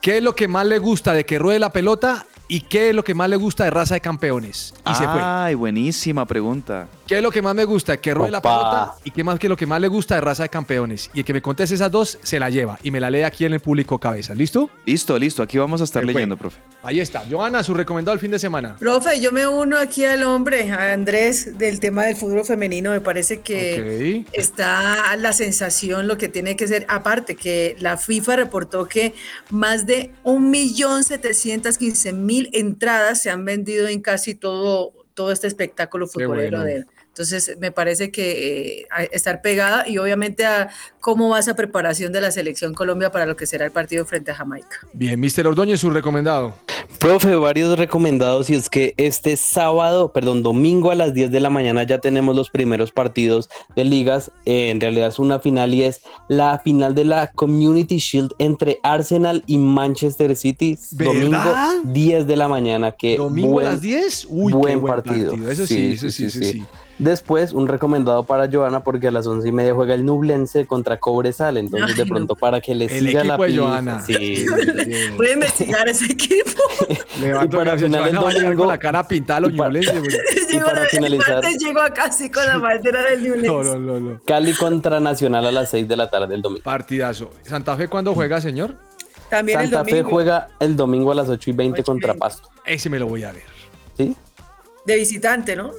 [0.00, 2.94] ¿Qué es lo que más le gusta de que ruede la pelota y qué es
[2.94, 4.72] lo que más le gusta de raza de campeones?
[4.88, 5.20] Y se fue.
[5.20, 6.86] Ay, buenísima pregunta.
[7.06, 7.98] ¿Qué es lo que más me gusta?
[7.98, 10.44] Que ruede la pelota y qué más que lo que más le gusta de raza
[10.44, 11.10] de campeones.
[11.12, 13.44] Y el que me conteste esas dos se la lleva y me la lee aquí
[13.44, 14.34] en el público cabeza.
[14.34, 14.70] ¿Listo?
[14.86, 15.42] Listo, listo.
[15.42, 16.58] Aquí vamos a estar leyendo, profe.
[16.82, 17.22] Ahí está.
[17.30, 18.76] Joana, su recomendado el fin de semana.
[18.78, 22.90] Profe, yo me uno aquí al hombre, a Andrés, del tema del fútbol femenino.
[22.90, 26.86] Me parece que está la sensación, lo que tiene que ser.
[26.88, 29.12] Aparte, que la FIFA reportó que
[29.50, 36.64] más de 1.715.000 entradas se han vendido en casi todo, todo este espectáculo futbolero bueno.
[36.64, 36.86] de él.
[37.14, 42.20] Entonces, me parece que eh, estar pegada y obviamente a cómo va esa preparación de
[42.20, 44.80] la selección Colombia para lo que será el partido frente a Jamaica.
[44.92, 45.46] Bien, Mr.
[45.46, 46.54] Ordóñez, su recomendado.
[46.98, 51.50] Profe, varios recomendados y es que este sábado, perdón, domingo a las 10 de la
[51.50, 54.32] mañana ya tenemos los primeros partidos de ligas.
[54.44, 58.80] Eh, en realidad es una final y es la final de la Community Shield entre
[58.82, 60.76] Arsenal y Manchester City.
[60.90, 61.74] Domingo ¿Verdad?
[61.84, 62.90] 10 de la mañana.
[62.92, 64.26] Que Domingo buen- a las 10.
[64.28, 65.34] Uy, qué buen buen partido.
[65.48, 66.64] Eso sí, eso sí, eso sí.
[66.98, 70.98] Después, un recomendado para Joana porque a las once y media juega el Nublense contra
[71.00, 71.56] Cobresal.
[71.56, 73.62] Entonces, de pronto, para que le El siga la equipo de pista.
[73.64, 74.00] Joana.
[74.04, 74.46] Sí.
[75.16, 76.62] Voy a investigar ese equipo.
[77.20, 79.40] Le va a Y para final van el a domingo- con la cara pintada a
[79.40, 79.84] los y para- el
[80.90, 83.46] finalizar- llegó acá así con la bandera del Newlands.
[83.46, 84.20] No, no, no, no.
[84.24, 86.62] Cali contra Nacional a las 6 de la tarde del domingo.
[86.62, 87.30] Partidazo.
[87.42, 88.76] ¿Santa Fe cuándo juega, señor?
[89.30, 90.10] También el Santa Fe domingo.
[90.10, 92.18] juega el domingo a las 8 y 20 Ocho y contra 20.
[92.20, 92.48] Pasto.
[92.64, 93.42] Ese me lo voy a ver.
[93.96, 94.14] ¿Sí?
[94.86, 95.70] De visitante, ¿no?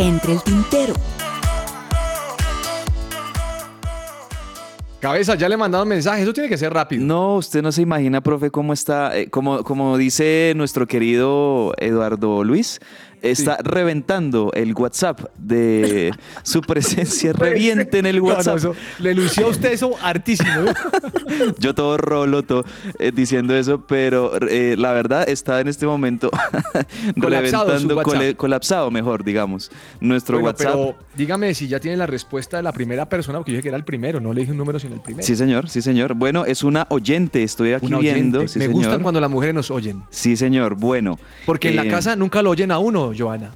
[0.00, 0.94] Entre el tintero.
[4.98, 6.22] Cabeza, ya le he mandado mensaje.
[6.22, 7.04] Eso tiene que ser rápido.
[7.04, 12.44] No, usted no se imagina, profe, cómo está, eh, como, como dice nuestro querido Eduardo
[12.44, 12.80] Luis,
[13.22, 16.12] está reventando el WhatsApp de
[16.42, 18.56] su presencia, reviente en el No, no, WhatsApp.
[18.58, 20.50] eso- le lució a usted eso hartísimo.
[20.62, 20.72] ¿no?
[21.58, 22.64] Yo todo rolo todo,
[22.98, 26.30] eh, diciendo eso, pero eh, la verdad está en este momento
[27.16, 28.02] reventando,
[28.36, 30.72] colapsado, mejor, digamos, nuestro Bueno, WhatsApp.
[30.74, 33.68] pero dígame si ya tiene la respuesta de la primera persona, porque yo dije que
[33.68, 35.26] era el primero, no le dije un número sino el primero.
[35.26, 36.14] Sí, señor, sí, señor.
[36.14, 38.46] Bueno, es una oyente, estoy aquí viendo.
[38.48, 38.72] sí, Me señor.
[38.82, 40.02] gustan cuando las mujeres nos oyen.
[40.10, 40.74] Sí, señor.
[40.74, 41.18] Bueno.
[41.46, 43.50] Porque en la eh, casa nunca lo oyen a uno, Joana.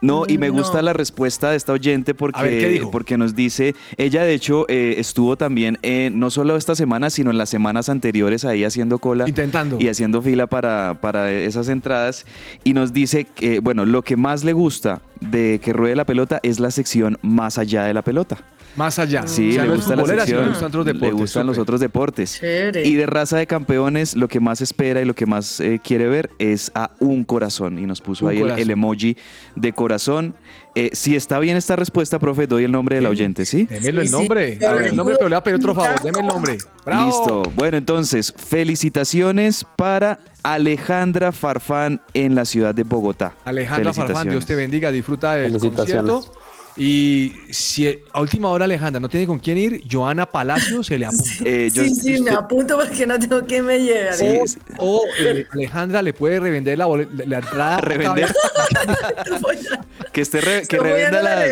[0.00, 0.54] No, y me No.
[0.58, 5.36] gusta la respuesta de esta oyente porque, porque nos dice, ella de hecho eh, estuvo
[5.36, 9.76] también, eh, no solo esta semana, sino en las semanas anteriores ahí haciendo cola Intentando.
[9.80, 12.26] y haciendo fila para, para esas entradas,
[12.62, 16.38] y nos dice que, bueno, lo que más le gusta de que ruede la pelota
[16.44, 18.38] es la sección más allá de la pelota.
[18.78, 19.26] Más allá.
[19.26, 21.18] Sí, O sea, le no gusta la sección, le gustan otros le deportes.
[21.18, 22.38] gustan los otros deportes.
[22.38, 22.86] Chévere.
[22.86, 26.06] Y de raza de campeones, lo que más espera y lo que más eh, quiere
[26.06, 27.78] ver es a un corazón.
[27.78, 29.16] Y nos puso Un ahí el, emoji
[29.56, 30.34] de corazón.
[30.76, 33.64] Eh, si está bien esta respuesta, profe, doy el nombre del oyente, ¿sí?
[33.66, 34.18] Démelo el Sí, sí.
[34.20, 34.58] nombre.
[34.64, 36.00] A ver, el nombre, pero le voy a pedir otro favor.
[36.00, 36.58] Deme el nombre.
[36.86, 37.06] ¡Bravo!
[37.06, 37.42] Listo.
[37.56, 43.34] Bueno, entonces, felicitaciones para Alejandra Farfán en la ciudad de Bogotá.
[43.44, 46.32] Alejandra Farfán, Dios te bendiga, disfruta del concierto.
[46.78, 51.06] Y si a última hora Alejandra no tiene con quién ir, Joana Palacio se le
[51.06, 51.24] apunta.
[51.44, 54.12] Eh, yo- sí, sí, me apunto porque no tengo quien me lleve.
[54.12, 54.58] Sí, O, sí.
[54.78, 56.86] o, eh, Alejandra le puede revender la,
[57.26, 57.80] la entrada.
[57.80, 58.32] Revender.
[60.12, 61.48] que esté re- que revenda las.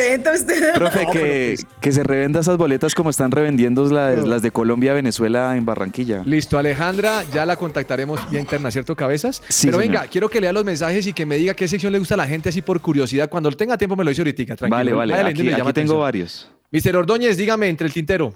[0.74, 4.42] Profe, No, que, pero pues- que se revenda esas boletas como están revendiendo las, las
[4.42, 6.22] de Colombia, Venezuela en Barranquilla.
[6.24, 9.42] Listo, Alejandra, ya la contactaremos vía interna, ¿cierto, cabezas?
[9.48, 9.92] Sí, Pero señor.
[9.94, 12.18] venga, quiero que lea los mensajes y que me diga qué sección le gusta a
[12.18, 13.28] la gente así por curiosidad.
[13.28, 14.68] Cuando tenga tiempo me lo dice ahorita, tranquilo.
[14.76, 15.15] Vale, vale.
[15.24, 16.00] Me llama aquí tengo atención.
[16.00, 16.50] varios.
[16.70, 18.34] Mister Ordóñez, dígame, entre el tintero.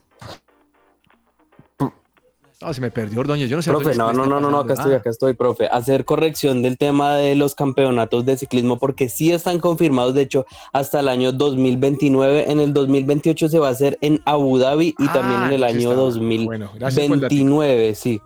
[2.63, 3.49] No, se me perdió Ordóñez.
[3.49, 3.71] Yo no sé.
[3.71, 5.67] Profe, no, ¿qué no, no, no, no, acá estoy, Ah, acá estoy, profe.
[5.69, 10.45] Hacer corrección del tema de los campeonatos de ciclismo porque sí están confirmados, de hecho,
[10.75, 12.51] hasta el año 2029.
[12.53, 15.65] En el 2028 se va a hacer en Abu Dhabi y Ah, también en el
[15.65, 16.21] año está.
[16.45, 17.35] Bueno, gracias por el dato.
[17.35, 18.21] 2029, sí.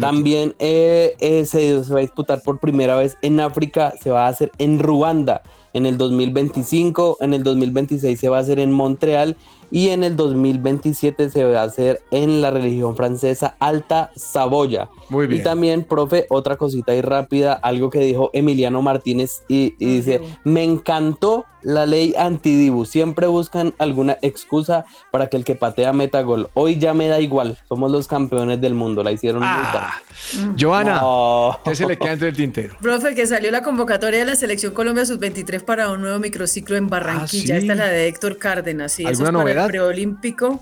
[0.00, 4.26] También eh, eh, se, se va a disputar por primera vez en África, se va
[4.26, 8.72] a hacer en Ruanda en el 2025, en el 2026 se va a hacer en
[8.72, 9.36] Montreal
[9.70, 14.88] y en el 2027 se va a hacer en la religión francesa Alta Saboya.
[15.10, 15.40] Muy bien.
[15.40, 20.22] Y también, profe, otra cosita ahí rápida, algo que dijo Emiliano Martínez y, y dice,
[20.44, 26.22] me encantó la ley antidibu, siempre buscan alguna excusa para que el que patea meta
[26.22, 26.48] gol.
[26.54, 30.00] Hoy ya me da igual, somos los campeones del mundo, la hicieron Ah.
[30.58, 31.60] Joana, No.
[31.64, 32.74] ¿qué se le queda entre el tintero?
[32.80, 36.88] Profe, que salió la convocatoria de la Selección Colombia Sub-23 para un nuevo microciclo en
[36.88, 37.56] Barranquilla.
[37.56, 37.66] Ah, ¿sí?
[37.66, 38.92] Esta es la de Héctor Cárdenas.
[38.92, 39.64] Sí, eso es ¿Alguna para novedad?
[39.66, 40.60] el preolímpico.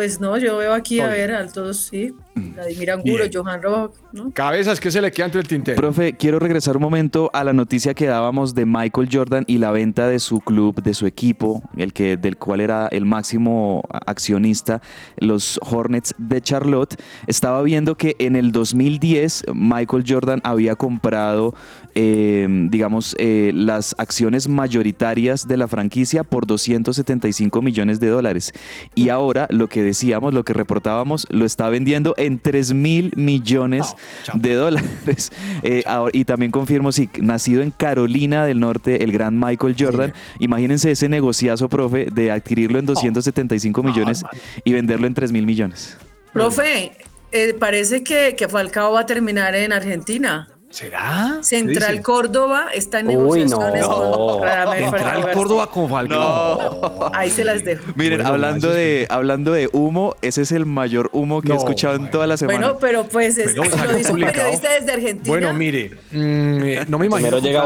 [0.00, 2.14] Pues no, yo veo aquí a ver a todos, sí.
[2.34, 3.30] Vladimir Angulo, Bien.
[3.34, 4.30] Johan Rojo, ¿no?
[4.30, 5.76] Cabezas, ¿qué se le queda entre el tintero?
[5.76, 9.72] Profe, quiero regresar un momento a la noticia que dábamos de Michael Jordan y la
[9.72, 14.80] venta de su club, de su equipo, el que, del cual era el máximo accionista,
[15.18, 16.96] los Hornets de Charlotte.
[17.26, 21.54] Estaba viendo que en el 2010 Michael Jordan había comprado,
[21.94, 28.52] eh, digamos, eh, las acciones mayoritarias de la franquicia por 275 millones de dólares.
[28.94, 33.94] Y ahora lo que decíamos, lo que reportábamos, lo está vendiendo en 3 mil millones
[34.34, 35.32] de dólares.
[35.62, 40.12] Eh, ahora- y también confirmo, sí, nacido en Carolina del Norte, el gran Michael Jordan.
[40.38, 44.24] Imagínense ese negociazo, profe, de adquirirlo en 275 millones
[44.64, 45.96] y venderlo en 3 mil millones.
[46.32, 46.92] Profe,
[47.32, 50.48] eh, parece que, que Falcao va a terminar en Argentina.
[50.70, 51.38] ¿Será?
[51.38, 52.00] ¿Qué Central?
[52.00, 54.12] Córdoba está en Uy, negociaciones no.
[54.12, 57.10] con Radamel Central Falcao Córdoba con Falcao.
[57.12, 57.82] Ahí se las dejo.
[57.96, 61.58] Miren, Bueno, hablando, de, hablando de humo, ese es el mayor humo que he No,
[61.58, 62.58] escuchado en toda la semana.
[62.58, 65.26] Bueno, pero pues es, Pero lo dice un periodista desde Argentina.
[65.28, 67.38] Bueno, mire, mm, no me imagino.
[67.40, 67.64] Llega.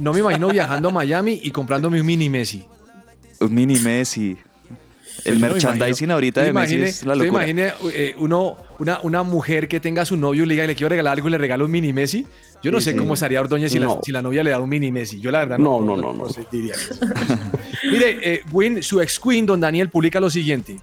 [0.00, 2.64] No me imagino viajando a Miami y comprándome un mini Messi.
[3.38, 4.36] Un mini Messi.
[5.24, 7.46] El no me merchandising ahorita de Messi es la yo locura.
[7.48, 10.74] imagine, eh, uno, una, una mujer que tenga a su novio y le diga, le
[10.74, 12.26] quiero regalar algo y le regalo un mini Messi.
[12.62, 12.96] Yo no Sí, sé sí.
[12.98, 14.00] cómo estaría Ordóñez si, la, No.
[14.02, 15.20] si la novia le da un mini Messi.
[15.20, 16.26] Yo la verdad No, no, no, no.
[16.50, 16.94] diría eso.
[17.90, 20.76] Mire, eh, Win, su ex Queen, don Daniel, publica lo siguiente.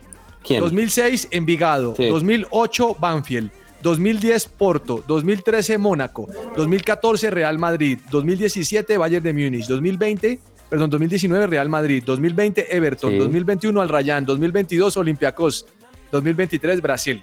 [0.43, 0.61] ¿Quién?
[0.61, 2.05] 2006 Envigado, Sí.
[2.07, 10.39] 2008 Banfield, 2010 Porto, 2013 Mónaco, 2014 Real Madrid, 2017 Bayern de Múnich, 2020,
[10.69, 13.17] perdón, 2019 Real Madrid, 2020 Everton, Sí.
[13.17, 15.65] 2021 Al Rayán, 2022 Olympiacos,
[16.11, 17.21] 2023 Brasil.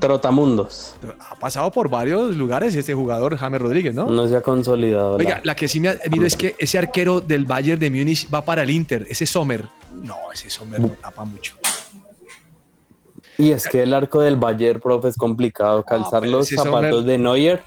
[0.00, 0.94] Trotamundos.
[1.30, 4.06] Ha pasado por varios lugares este jugador, James Rodríguez, ¿no?
[4.10, 5.16] No se ha consolidado.
[5.16, 8.28] Oiga, la- la que sí me admiro es que ese arquero del Bayern de Múnich
[8.32, 9.64] va para el Inter, ese Sommer.
[10.02, 11.54] No, ese Sommer no tapa mucho.
[13.38, 15.82] Y es que el arco del Bayern, profe, es complicado.
[15.84, 17.62] Calzar pero los Sommer- zapatos de Neuer.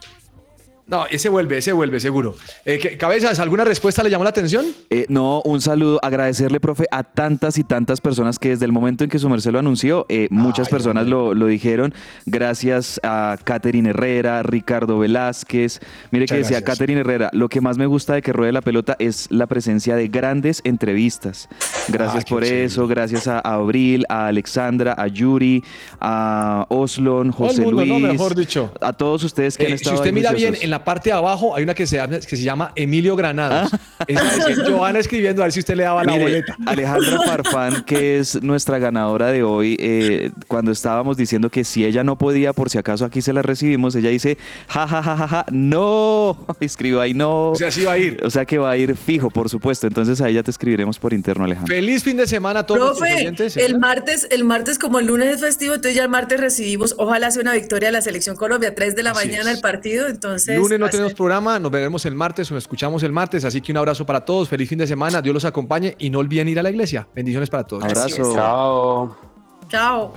[0.90, 2.36] No, ese vuelve, ese vuelve, seguro.
[2.66, 4.66] Eh, ¿qué- Cabezas, ¿alguna respuesta le llamó la atención?
[4.90, 9.04] Eh, no, un saludo, agradecerle, profe, a tantas y tantas personas que desde el momento
[9.04, 11.94] en que su merced lo anunció, eh, muchas personas lo, lo dijeron.
[12.26, 15.80] Gracias a Catherine Herrera, Ricardo Velázquez.
[16.10, 16.78] Mire Muchas que decía gracias.
[16.78, 19.96] Catherine Herrera, lo que más me gusta de que ruede la pelota es la presencia
[19.96, 21.50] de grandes entrevistas.
[21.88, 22.64] Gracias Ah, por chévere.
[22.64, 25.64] eso, gracias a Abril, a Alexandra, a Yuri,
[26.02, 28.00] a Oslon, José mundo, ¿no?
[28.00, 28.12] Luis.
[28.14, 28.72] Mejor dicho.
[28.82, 31.14] A todos ustedes que han Eh, si estado usted mira bien, en la parte de
[31.16, 33.72] abajo hay una que se llama, que se llama Emilio Granados.
[34.08, 34.16] Que
[34.72, 36.58] Johanna escribiendo a ver si usted le daba la Mire, boleta.
[36.66, 42.04] Alejandra Farfán, que es nuestra ganadora de hoy, eh, cuando estábamos diciendo que si ella
[42.04, 45.28] no podía, por si acaso aquí se la recibimos, ella dice, ja, ja, ja, ja,
[45.28, 47.52] ja, no, escribió ahí no.
[47.52, 48.20] O sea, sí va a ir.
[48.24, 49.88] O sea que va a ir fijo, por supuesto.
[49.88, 51.74] Entonces ahí ya te escribiremos por interno, Alejandra.
[51.76, 53.58] Feliz fin de semana a todos Profe, oyentes.
[53.58, 57.32] el martes, el martes como el lunes es festivo, entonces ya el martes recibimos, ojalá
[57.32, 59.58] sea una victoria de la selección Colombia, 3 de la Así mañana es.
[59.58, 63.12] el partido, entonces Lunes no tenemos programa, nos veremos el martes o nos escuchamos el
[63.12, 66.10] martes, así que un abrazo para todos, feliz fin de semana, Dios los acompañe y
[66.10, 67.08] no olviden ir a la iglesia.
[67.16, 67.84] Bendiciones para todos.
[67.84, 68.34] Abrazo.
[68.34, 69.18] Chao.
[69.70, 70.14] Chao.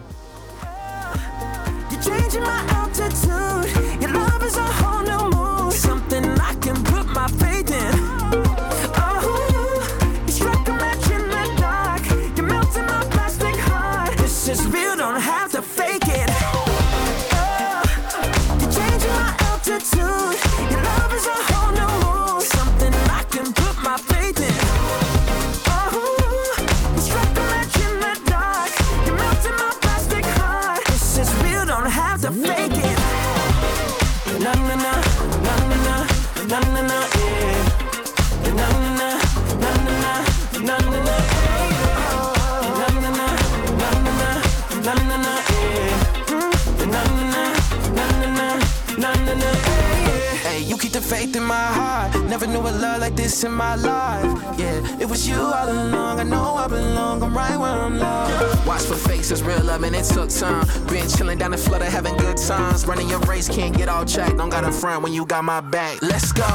[52.32, 54.24] Never knew a love like this in my life.
[54.58, 56.18] Yeah, it was you all along.
[56.18, 57.22] I know I belong.
[57.22, 58.66] I'm right where I'm loved.
[58.66, 60.66] Watch for faces, real love, and it took time.
[60.86, 62.86] Been chilling down the flood, having good times.
[62.86, 64.38] Running your race, can't get all checked.
[64.38, 66.00] Don't got a friend when you got my back.
[66.00, 66.48] Let's go.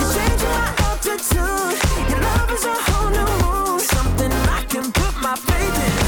[0.00, 1.78] You're changing my altitude.
[2.10, 3.80] Your love is a whole new mood.
[3.80, 6.01] Something I can put my faith in.